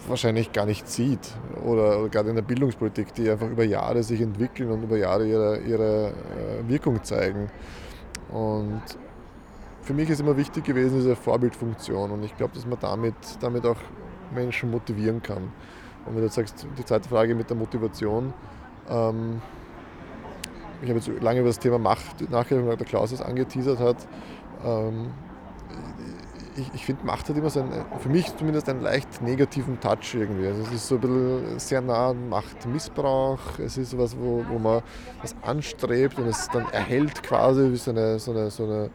wahrscheinlich 0.08 0.52
gar 0.52 0.66
nicht 0.66 0.88
sieht 0.88 1.36
oder, 1.64 2.00
oder 2.00 2.10
gerade 2.10 2.30
in 2.30 2.36
der 2.36 2.42
Bildungspolitik, 2.42 3.14
die 3.14 3.30
einfach 3.30 3.50
über 3.50 3.64
Jahre 3.64 4.04
sich 4.04 4.22
entwickeln 4.22 4.72
und 4.72 4.84
über 4.84 4.98
Jahre 4.98 5.28
ihre, 5.28 5.60
ihre 5.60 6.08
äh, 6.10 6.68
Wirkung 6.68 7.04
zeigen. 7.04 7.50
Und 8.30 8.82
für 9.82 9.94
mich 9.94 10.10
ist 10.10 10.22
immer 10.22 10.38
wichtig 10.38 10.64
gewesen 10.64 10.98
diese 10.98 11.16
Vorbildfunktion 11.16 12.12
und 12.12 12.24
ich 12.24 12.36
glaube, 12.38 12.54
dass 12.54 12.66
man 12.66 12.80
damit, 12.80 13.16
damit 13.40 13.66
auch 13.66 13.78
Menschen 14.34 14.72
motivieren 14.72 15.22
kann. 15.22 15.52
Und 16.06 16.16
wenn 16.16 16.22
du 16.22 16.30
sagst, 16.30 16.66
die 16.78 16.86
zweite 16.86 17.08
Frage 17.10 17.36
mit 17.36 17.50
der 17.50 17.58
Motivation, 17.58 18.34
ähm, 18.90 19.42
ich 20.82 20.90
habe 20.90 21.00
jetzt 21.00 21.22
lange 21.22 21.40
über 21.42 21.50
das 21.50 21.60
Thema 21.60 21.78
Macht 21.78 22.30
nachgedacht, 22.30 22.68
weil 22.68 22.78
der 22.78 22.88
Klaus 22.88 23.12
es 23.12 23.22
angeteasert 23.22 23.80
hat. 23.80 23.98
Ähm, 24.64 25.12
ich, 26.56 26.74
ich 26.74 26.86
finde, 26.86 27.06
Macht 27.06 27.30
hat 27.30 27.38
immer 27.38 27.50
so 27.50 27.62
einen, 27.62 27.86
für 28.00 28.10
mich 28.10 28.36
zumindest 28.36 28.70
einen 28.70 28.82
leicht 28.82 29.22
negativen 29.22 29.80
Touch 29.80 30.14
irgendwie. 30.16 30.48
Also 30.48 30.62
es 30.64 30.72
ist 30.72 30.88
so 30.88 30.96
ein 30.96 31.02
bisschen 31.02 31.60
sehr 31.60 31.82
nah 31.82 32.10
an 32.10 32.30
Machtmissbrauch. 32.30 33.60
Es 33.60 33.78
ist 33.78 33.92
sowas, 33.92 34.16
wo, 34.18 34.44
wo 34.50 34.60
man 34.60 34.82
was 35.22 35.36
anstrebt 35.42 36.18
und 36.18 36.28
es 36.28 36.48
dann 36.50 36.68
erhält 36.70 37.24
quasi 37.24 37.72
wie 37.72 37.78
so 37.78 37.92
eine, 37.92 38.20
so 38.20 38.32
eine, 38.32 38.50
so 38.50 38.64
eine 38.64 38.90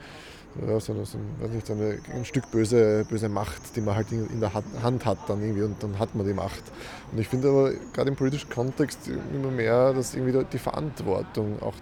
ja, 0.61 0.79
so, 0.79 1.05
so, 1.05 1.19
ein, 1.19 1.53
nicht, 1.53 1.67
so 1.67 1.73
eine, 1.73 1.99
ein 2.13 2.25
Stück 2.25 2.51
böse, 2.51 3.05
böse 3.09 3.29
Macht, 3.29 3.75
die 3.75 3.81
man 3.81 3.97
halt 3.97 4.13
in, 4.13 4.29
in 4.31 4.41
der 4.41 4.53
Hand 4.55 5.05
hat 5.05 5.19
dann 5.29 5.43
irgendwie 5.43 5.63
und 5.63 5.83
dann 5.83 5.99
hat 5.99 6.15
man 6.15 6.27
die 6.27 6.33
Macht. 6.33 6.63
Und 7.11 7.19
ich 7.19 7.29
finde 7.29 7.49
aber 7.49 7.73
gerade 7.93 8.11
im 8.11 8.17
politischen 8.17 8.51
Kontext 8.51 9.09
immer 9.09 9.51
mehr, 9.51 9.93
dass 9.93 10.15
irgendwie 10.15 10.45
die 10.53 10.59
Verantwortung 10.59 11.61
auch 11.61 11.75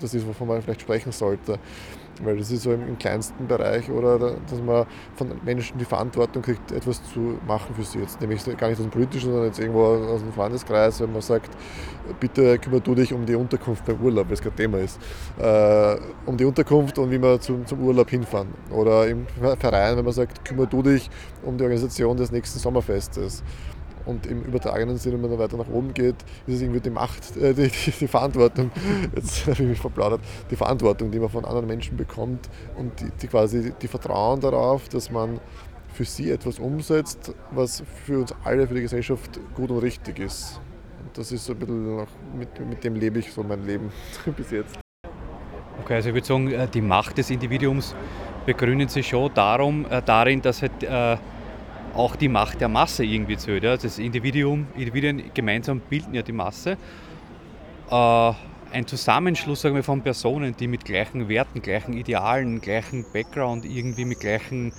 das 0.00 0.14
ist, 0.14 0.26
wovon 0.26 0.48
man 0.48 0.62
vielleicht 0.62 0.82
sprechen 0.82 1.12
sollte. 1.12 1.58
Weil 2.22 2.36
das 2.36 2.50
ist 2.50 2.62
so 2.62 2.72
im, 2.72 2.98
kleinsten 2.98 3.46
Bereich 3.46 3.90
oder 3.90 4.18
dass 4.18 4.60
man 4.64 4.86
von 5.14 5.32
Menschen 5.44 5.78
die 5.78 5.84
Verantwortung 5.84 6.42
kriegt, 6.42 6.70
etwas 6.72 7.02
zu 7.12 7.38
machen 7.46 7.74
für 7.74 7.82
sie. 7.82 7.98
Jetzt 7.98 8.20
nämlich 8.20 8.44
gar 8.44 8.68
nicht 8.68 8.78
aus 8.78 8.84
dem 8.84 8.90
Politischen, 8.90 9.30
sondern 9.30 9.46
jetzt 9.46 9.58
irgendwo 9.58 9.84
aus 9.84 10.20
dem 10.20 10.32
Freundeskreis, 10.32 11.00
wenn 11.00 11.12
man 11.12 11.22
sagt, 11.22 11.50
bitte 12.20 12.58
kümmer 12.58 12.80
du 12.80 12.94
dich 12.94 13.12
um 13.12 13.24
die 13.24 13.34
Unterkunft 13.34 13.84
beim 13.84 14.00
Urlaub, 14.00 14.26
weil 14.26 14.34
es 14.34 14.42
kein 14.42 14.54
Thema 14.54 14.78
ist. 14.78 15.00
Äh, 15.38 15.96
um 16.26 16.36
die 16.36 16.44
Unterkunft 16.44 16.98
und 16.98 17.10
wie 17.10 17.20
wir 17.20 17.40
zum, 17.40 17.66
zum 17.66 17.82
Urlaub 17.82 18.10
hinfahren. 18.10 18.48
Oder 18.70 19.08
im 19.08 19.26
Verein, 19.58 19.96
wenn 19.96 20.04
man 20.04 20.14
sagt, 20.14 20.44
kümmer 20.44 20.66
du 20.66 20.82
dich 20.82 21.10
um 21.42 21.56
die 21.56 21.64
Organisation 21.64 22.16
des 22.16 22.30
nächsten 22.30 22.58
Sommerfestes. 22.58 23.42
Und 24.04 24.26
im 24.26 24.42
übertragenen 24.42 24.96
Sinne, 24.96 25.22
wenn 25.22 25.30
man 25.30 25.38
weiter 25.38 25.56
nach 25.56 25.68
oben 25.68 25.94
geht, 25.94 26.16
ist 26.46 26.56
es 26.56 26.62
irgendwie 26.62 26.80
die 26.80 26.90
Macht, 26.90 27.36
äh, 27.36 27.54
die, 27.54 27.68
die, 27.68 27.90
die, 27.90 28.08
Verantwortung, 28.08 28.70
jetzt 29.16 29.42
habe 29.46 29.62
ich 29.62 29.68
mich 29.68 29.80
verplaudert, 29.80 30.20
die 30.50 30.56
Verantwortung, 30.56 31.10
die 31.10 31.18
man 31.18 31.28
von 31.28 31.44
anderen 31.44 31.66
Menschen 31.66 31.96
bekommt 31.96 32.48
und 32.76 32.98
die, 33.00 33.10
die 33.20 33.26
quasi 33.28 33.72
die 33.80 33.88
Vertrauen 33.88 34.40
darauf, 34.40 34.88
dass 34.88 35.10
man 35.10 35.40
für 35.92 36.04
sie 36.04 36.30
etwas 36.30 36.58
umsetzt, 36.58 37.34
was 37.50 37.82
für 38.04 38.20
uns 38.20 38.34
alle, 38.44 38.66
für 38.66 38.74
die 38.74 38.82
Gesellschaft 38.82 39.38
gut 39.54 39.70
und 39.70 39.78
richtig 39.78 40.18
ist. 40.18 40.60
Und 41.04 41.16
das 41.16 41.30
ist 41.30 41.44
so 41.44 41.52
ein 41.52 41.58
bisschen, 41.58 41.96
noch, 41.96 42.06
mit, 42.36 42.68
mit 42.68 42.82
dem 42.82 42.96
lebe 42.96 43.18
ich 43.18 43.32
so 43.32 43.42
mein 43.42 43.64
Leben 43.66 43.92
bis 44.36 44.50
jetzt. 44.50 44.78
Okay, 45.82 45.94
also 45.94 46.08
ich 46.08 46.14
würde 46.14 46.26
sagen, 46.26 46.50
äh, 46.50 46.68
die 46.68 46.80
Macht 46.80 47.18
des 47.18 47.30
Individuums 47.30 47.94
begründet 48.46 48.90
sich 48.90 49.08
schon 49.08 49.32
darum, 49.34 49.86
äh, 49.90 50.02
darin, 50.02 50.40
dass 50.40 50.62
halt 50.62 50.82
äh, 50.82 51.16
auch 51.94 52.16
die 52.16 52.28
Macht 52.28 52.60
der 52.60 52.68
Masse 52.68 53.04
irgendwie 53.04 53.36
zählt. 53.36 53.64
Ja. 53.64 53.76
Das 53.76 53.98
Individuum, 53.98 54.66
Individuen 54.76 55.22
gemeinsam 55.34 55.80
bilden 55.80 56.14
ja 56.14 56.22
die 56.22 56.32
Masse. 56.32 56.76
Äh, 57.90 58.32
ein 58.72 58.86
Zusammenschluss 58.86 59.60
sagen 59.60 59.74
wir, 59.74 59.82
von 59.82 60.00
Personen, 60.00 60.56
die 60.56 60.66
mit 60.66 60.84
gleichen 60.84 61.28
Werten, 61.28 61.60
gleichen 61.60 61.92
Idealen, 61.92 62.60
gleichen 62.60 63.04
Background, 63.12 63.66
irgendwie 63.66 64.06
mit 64.06 64.20
gleichen 64.20 64.72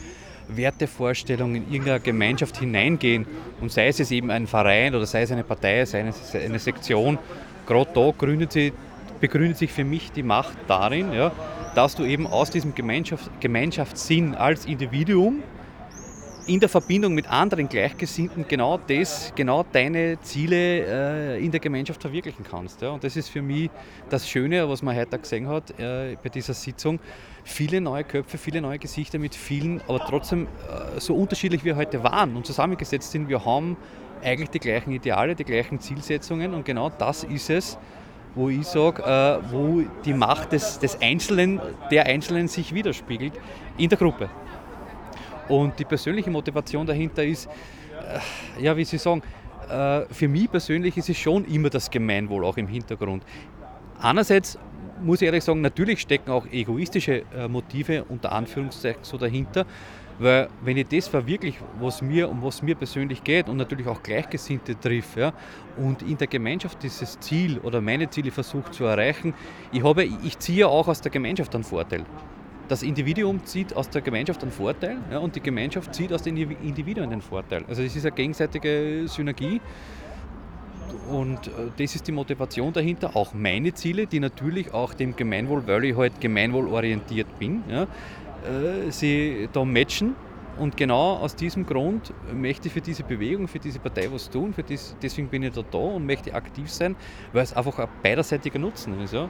Wertevorstellungen 0.47 1.55
in 1.55 1.71
irgendeine 1.71 1.99
Gemeinschaft 1.99 2.57
hineingehen 2.57 3.25
und 3.61 3.71
sei 3.71 3.87
es 3.87 4.11
eben 4.11 4.31
ein 4.31 4.47
Verein 4.47 4.95
oder 4.95 5.05
sei 5.05 5.21
es 5.21 5.31
eine 5.31 5.43
Partei, 5.43 5.85
sei 5.85 6.07
es 6.07 6.35
eine 6.35 6.59
Sektion, 6.59 7.17
gerade 7.65 7.89
da 7.93 8.11
gründet 8.17 8.51
sie, 8.51 8.73
begründet 9.21 9.57
sich 9.57 9.71
für 9.71 9.83
mich 9.83 10.11
die 10.11 10.23
Macht 10.23 10.57
darin, 10.67 11.13
ja, 11.13 11.31
dass 11.75 11.95
du 11.95 12.03
eben 12.03 12.27
aus 12.27 12.49
diesem 12.49 12.75
Gemeinschaft, 12.75 13.29
Gemeinschaftssinn 13.39 14.35
als 14.35 14.65
Individuum 14.65 15.43
in 16.45 16.59
der 16.59 16.69
Verbindung 16.69 17.13
mit 17.13 17.29
anderen 17.29 17.69
Gleichgesinnten 17.69 18.45
genau 18.47 18.77
das, 18.77 19.31
genau 19.35 19.63
deine 19.71 20.19
Ziele 20.21 21.35
äh, 21.35 21.43
in 21.43 21.51
der 21.51 21.59
Gemeinschaft 21.59 22.01
verwirklichen 22.01 22.45
kannst. 22.49 22.81
Ja. 22.81 22.91
Und 22.91 23.03
das 23.03 23.15
ist 23.15 23.29
für 23.29 23.41
mich 23.41 23.69
das 24.09 24.29
Schöne, 24.29 24.67
was 24.67 24.81
man 24.81 24.95
heute 24.95 25.17
gesehen 25.17 25.47
hat 25.47 25.71
äh, 25.79 26.17
bei 26.21 26.29
dieser 26.29 26.53
Sitzung. 26.53 26.99
Viele 27.45 27.79
neue 27.81 28.03
Köpfe, 28.03 28.37
viele 28.37 28.61
neue 28.61 28.79
Gesichter 28.79 29.19
mit 29.19 29.35
vielen, 29.35 29.81
aber 29.87 29.99
trotzdem 29.99 30.43
äh, 30.45 30.99
so 30.99 31.15
unterschiedlich 31.15 31.63
wir 31.63 31.75
heute 31.75 32.03
waren 32.03 32.35
und 32.35 32.45
zusammengesetzt 32.45 33.11
sind. 33.11 33.29
Wir 33.29 33.45
haben 33.45 33.77
eigentlich 34.21 34.49
die 34.49 34.59
gleichen 34.59 34.91
Ideale, 34.91 35.35
die 35.35 35.43
gleichen 35.43 35.79
Zielsetzungen 35.79 36.53
und 36.53 36.65
genau 36.65 36.89
das 36.89 37.23
ist 37.23 37.49
es, 37.49 37.77
wo 38.35 38.49
ich 38.49 38.65
sage, 38.65 39.03
äh, 39.03 39.51
wo 39.51 39.83
die 40.05 40.13
Macht 40.13 40.51
des, 40.51 40.79
des 40.79 40.99
Einzelnen, 41.01 41.61
der 41.91 42.05
Einzelnen 42.05 42.47
sich 42.47 42.73
widerspiegelt 42.73 43.33
in 43.77 43.89
der 43.89 43.97
Gruppe. 43.97 44.29
Und 45.47 45.77
die 45.77 45.85
persönliche 45.85 46.29
Motivation 46.29 46.85
dahinter 46.85 47.23
ist, 47.23 47.47
äh, 48.57 48.63
ja, 48.63 48.75
wie 48.75 48.85
Sie 48.85 48.97
sagen, 48.97 49.21
äh, 49.69 50.01
für 50.11 50.27
mich 50.27 50.49
persönlich 50.49 50.97
ist 50.97 51.09
es 51.09 51.17
schon 51.17 51.45
immer 51.45 51.69
das 51.69 51.89
Gemeinwohl 51.89 52.45
auch 52.45 52.57
im 52.57 52.67
Hintergrund. 52.67 53.23
Einerseits 53.99 54.57
muss 55.01 55.21
ich 55.21 55.25
ehrlich 55.25 55.43
sagen, 55.43 55.61
natürlich 55.61 56.01
stecken 56.01 56.31
auch 56.31 56.45
egoistische 56.47 57.23
äh, 57.35 57.47
Motive 57.47 58.05
unter 58.05 58.31
Anführungszeichen 58.31 59.03
so 59.03 59.17
dahinter, 59.17 59.65
weil 60.19 60.47
wenn 60.63 60.77
ich 60.77 60.87
das 60.87 61.07
verwirkliche, 61.07 61.59
was 61.79 62.01
mir 62.01 62.29
um 62.29 62.41
was 62.43 62.61
mir 62.61 62.75
persönlich 62.75 63.23
geht 63.23 63.49
und 63.49 63.57
natürlich 63.57 63.87
auch 63.87 64.01
Gleichgesinnte 64.03 64.79
trifft 64.79 65.17
ja, 65.17 65.33
und 65.77 66.01
in 66.03 66.17
der 66.17 66.27
Gemeinschaft 66.27 66.81
dieses 66.83 67.19
Ziel 67.19 67.59
oder 67.59 67.81
meine 67.81 68.09
Ziele 68.09 68.31
versuche 68.31 68.71
zu 68.71 68.85
erreichen, 68.85 69.33
ich, 69.71 69.83
habe, 69.83 70.03
ich 70.03 70.37
ziehe 70.39 70.67
auch 70.67 70.87
aus 70.87 71.01
der 71.01 71.11
Gemeinschaft 71.11 71.53
einen 71.55 71.63
Vorteil 71.63 72.05
das 72.67 72.83
Individuum 72.83 73.45
zieht 73.45 73.75
aus 73.75 73.89
der 73.89 74.01
Gemeinschaft 74.01 74.41
einen 74.41 74.51
Vorteil 74.51 74.97
ja, 75.11 75.19
und 75.19 75.35
die 75.35 75.41
Gemeinschaft 75.41 75.93
zieht 75.93 76.13
aus 76.13 76.23
den 76.23 76.37
Individuen 76.37 77.09
den 77.09 77.21
Vorteil. 77.21 77.65
Also 77.67 77.81
es 77.81 77.95
ist 77.95 78.05
eine 78.05 78.15
gegenseitige 78.15 79.03
Synergie 79.07 79.61
und 81.09 81.47
äh, 81.47 81.51
das 81.77 81.95
ist 81.95 82.07
die 82.07 82.11
Motivation 82.11 82.73
dahinter. 82.73 83.15
Auch 83.15 83.33
meine 83.33 83.73
Ziele, 83.73 84.07
die 84.07 84.19
natürlich 84.19 84.73
auch 84.73 84.93
dem 84.93 85.15
Gemeinwohl, 85.15 85.65
weil 85.67 85.85
ich 85.85 85.97
halt 85.97 86.19
gemeinwohlorientiert 86.21 87.39
bin, 87.39 87.63
ja, 87.69 87.83
äh, 87.83 88.91
sie 88.91 89.49
da 89.51 89.65
matchen. 89.65 90.15
Und 90.57 90.77
genau 90.77 91.15
aus 91.15 91.35
diesem 91.35 91.65
Grund 91.65 92.13
möchte 92.31 92.67
ich 92.67 92.73
für 92.73 92.81
diese 92.81 93.03
Bewegung, 93.03 93.47
für 93.47 93.57
diese 93.57 93.79
Partei 93.79 94.07
was 94.11 94.29
tun. 94.29 94.53
Für 94.53 94.61
dies, 94.61 94.95
deswegen 95.01 95.27
bin 95.27 95.41
ich 95.41 95.53
da 95.53 95.63
da 95.63 95.77
und 95.79 96.05
möchte 96.05 96.33
aktiv 96.33 96.69
sein, 96.71 96.95
weil 97.31 97.41
es 97.41 97.53
einfach 97.53 97.79
ein 97.79 97.87
beiderseitiger 98.03 98.59
Nutzen 98.59 98.99
ist. 99.01 99.13
Ja. 99.13 99.29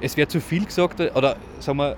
Es 0.00 0.16
wäre 0.16 0.26
zu 0.26 0.40
viel 0.40 0.64
gesagt, 0.64 1.00
oder 1.00 1.36
sagen 1.60 1.78
wir, 1.78 1.96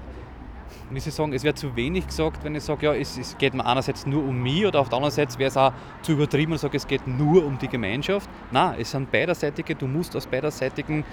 muss 0.91 1.07
ich 1.07 1.15
sagen, 1.15 1.33
es 1.33 1.45
wäre 1.45 1.55
zu 1.55 1.75
wenig 1.77 2.07
gesagt, 2.07 2.45
wenn 2.45 2.55
ich 2.55 2.63
sage, 2.63 2.87
ja, 2.87 2.95
es, 2.95 3.19
es, 3.19 3.37
geht 3.39 3.55
mir 3.55 3.65
einerseits 3.65 4.07
nur 4.07 4.23
um 4.25 4.43
mich 4.43 4.67
oder 4.67 4.81
auf 4.81 4.89
der 4.89 4.97
anderen 4.97 5.15
Seite 5.15 5.39
wäre 5.39 5.49
es 5.49 5.57
auch 5.57 5.73
zu 6.03 6.13
übertrieben 6.13 6.53
und 6.53 6.59
sage, 6.59 6.77
es 6.77 6.87
geht 6.87 7.07
nur 7.07 7.45
um 7.45 7.59
die 7.59 7.69
Gemeinschaft. 7.69 8.29
Nein, 8.51 8.77
es 8.79 8.91
sind 8.91 9.11
beiderseitige, 9.11 9.75
du 9.75 9.87
musst 9.87 10.17
aus 10.17 10.27
beiderseitigen 10.27 11.05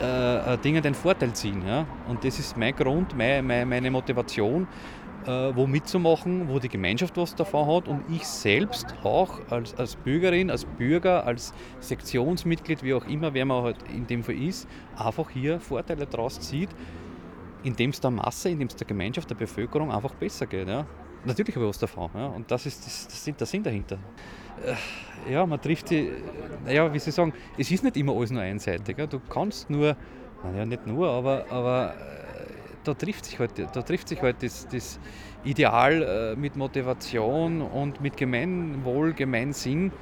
äh, 0.00 0.54
äh 0.54 0.58
Dingen 0.58 0.82
den 0.82 0.94
Vorteil 0.94 1.32
ziehen. 1.32 1.62
Ja? 1.66 1.86
Und 2.08 2.24
das 2.24 2.38
ist 2.38 2.56
mein 2.56 2.74
Grund, 2.74 3.16
meine, 3.16 3.42
meine, 3.42 3.66
meine 3.66 3.90
Motivation, 3.90 4.66
äh, 5.26 5.54
wo 5.54 5.66
mitzumachen, 5.66 6.48
wo 6.48 6.58
die 6.58 6.68
Gemeinschaft 6.68 7.16
was 7.16 7.34
davon 7.34 7.66
hat 7.66 7.88
und 7.88 8.02
ich 8.08 8.24
selbst 8.26 8.86
auch 9.02 9.40
als, 9.50 9.74
als 9.76 9.96
Bürgerin, 9.96 10.50
als 10.50 10.64
Bürger, 10.64 11.26
als 11.26 11.52
Sektionsmitglied, 11.80 12.82
wie 12.82 12.94
auch 12.94 13.06
immer, 13.06 13.34
wer 13.34 13.44
man 13.44 13.62
halt 13.62 13.76
in 13.94 14.06
dem 14.06 14.22
Fall 14.24 14.36
ist, 14.36 14.68
einfach 14.96 15.28
hier 15.30 15.60
Vorteile 15.60 16.06
daraus 16.06 16.40
zieht, 16.40 16.70
indem 17.62 17.90
es 17.90 18.00
der 18.00 18.10
Masse, 18.10 18.50
indem 18.50 18.68
es 18.68 18.76
der 18.76 18.86
Gemeinschaft, 18.86 19.28
der 19.30 19.34
Bevölkerung 19.34 19.90
einfach 19.90 20.14
besser 20.14 20.46
geht. 20.46 20.68
Ja. 20.68 20.86
Natürlich 21.24 21.54
habe 21.56 21.64
ich 21.64 21.70
was 21.70 21.78
davon 21.78 22.10
ja. 22.14 22.26
und 22.26 22.50
das 22.50 22.66
ist 22.66 22.86
das, 22.86 23.08
das 23.08 23.36
der 23.36 23.46
Sinn 23.46 23.62
dahinter. 23.62 23.98
Äh, 24.64 25.32
ja, 25.32 25.44
man 25.44 25.60
trifft 25.60 25.88
sie, 25.88 26.10
naja, 26.64 26.92
wie 26.92 26.98
Sie 26.98 27.10
sagen, 27.10 27.32
es 27.56 27.70
ist 27.70 27.84
nicht 27.84 27.96
immer 27.96 28.14
alles 28.14 28.30
nur 28.30 28.42
einseitig. 28.42 28.96
Ja. 28.96 29.06
Du 29.06 29.20
kannst 29.20 29.68
nur, 29.68 29.96
naja, 30.44 30.64
nicht 30.64 30.86
nur, 30.86 31.08
aber, 31.08 31.44
aber 31.50 31.94
da 32.84 32.94
trifft 32.94 33.24
sich 33.26 33.38
halt, 33.38 33.52
da 33.58 33.82
trifft 33.82 34.08
sich 34.08 34.20
halt 34.22 34.42
das, 34.42 34.66
das 34.68 34.98
Ideal 35.44 36.02
äh, 36.02 36.36
mit 36.36 36.56
Motivation 36.56 37.62
und 37.62 38.00
mit 38.00 38.16
Gemeinwohl, 38.16 39.12
Gemeinsinn. 39.12 39.92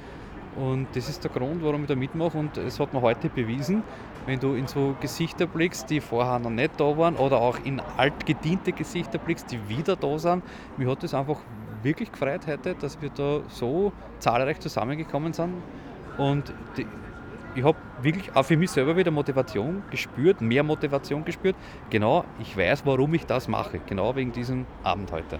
Und 0.55 0.87
das 0.93 1.07
ist 1.07 1.23
der 1.23 1.31
Grund, 1.31 1.63
warum 1.63 1.81
ich 1.81 1.87
da 1.87 1.95
mitmache. 1.95 2.37
Und 2.37 2.57
es 2.57 2.79
hat 2.79 2.93
mir 2.93 3.01
heute 3.01 3.29
bewiesen, 3.29 3.83
wenn 4.27 4.39
du 4.39 4.53
in 4.53 4.67
so 4.67 4.95
Gesichter 4.99 5.47
blickst, 5.47 5.89
die 5.89 6.01
vorher 6.01 6.37
noch 6.37 6.51
nicht 6.51 6.79
da 6.79 6.97
waren, 6.97 7.15
oder 7.15 7.37
auch 7.37 7.57
in 7.63 7.81
altgediente 7.97 8.73
Gesichter 8.73 9.17
blickst, 9.17 9.51
die 9.51 9.69
wieder 9.69 9.95
da 9.95 10.19
sind. 10.19 10.43
Mir 10.77 10.91
hat 10.91 11.03
es 11.03 11.13
einfach 11.13 11.39
wirklich 11.81 12.11
gefreut 12.11 12.41
heute, 12.45 12.75
dass 12.75 13.01
wir 13.01 13.09
da 13.09 13.39
so 13.47 13.93
zahlreich 14.19 14.59
zusammengekommen 14.59 15.33
sind. 15.33 15.53
Und 16.17 16.53
die, 16.75 16.85
ich 17.55 17.63
habe 17.63 17.77
wirklich 18.01 18.35
auch 18.35 18.43
für 18.43 18.57
mich 18.57 18.69
selber 18.69 18.97
wieder 18.97 19.11
Motivation 19.11 19.81
gespürt, 19.89 20.41
mehr 20.41 20.61
Motivation 20.61 21.23
gespürt. 21.23 21.55
Genau, 21.89 22.25
ich 22.39 22.55
weiß, 22.55 22.85
warum 22.85 23.13
ich 23.13 23.25
das 23.25 23.47
mache. 23.47 23.79
Genau 23.87 24.15
wegen 24.15 24.31
diesem 24.31 24.65
Abend 24.83 25.11
heute. 25.11 25.39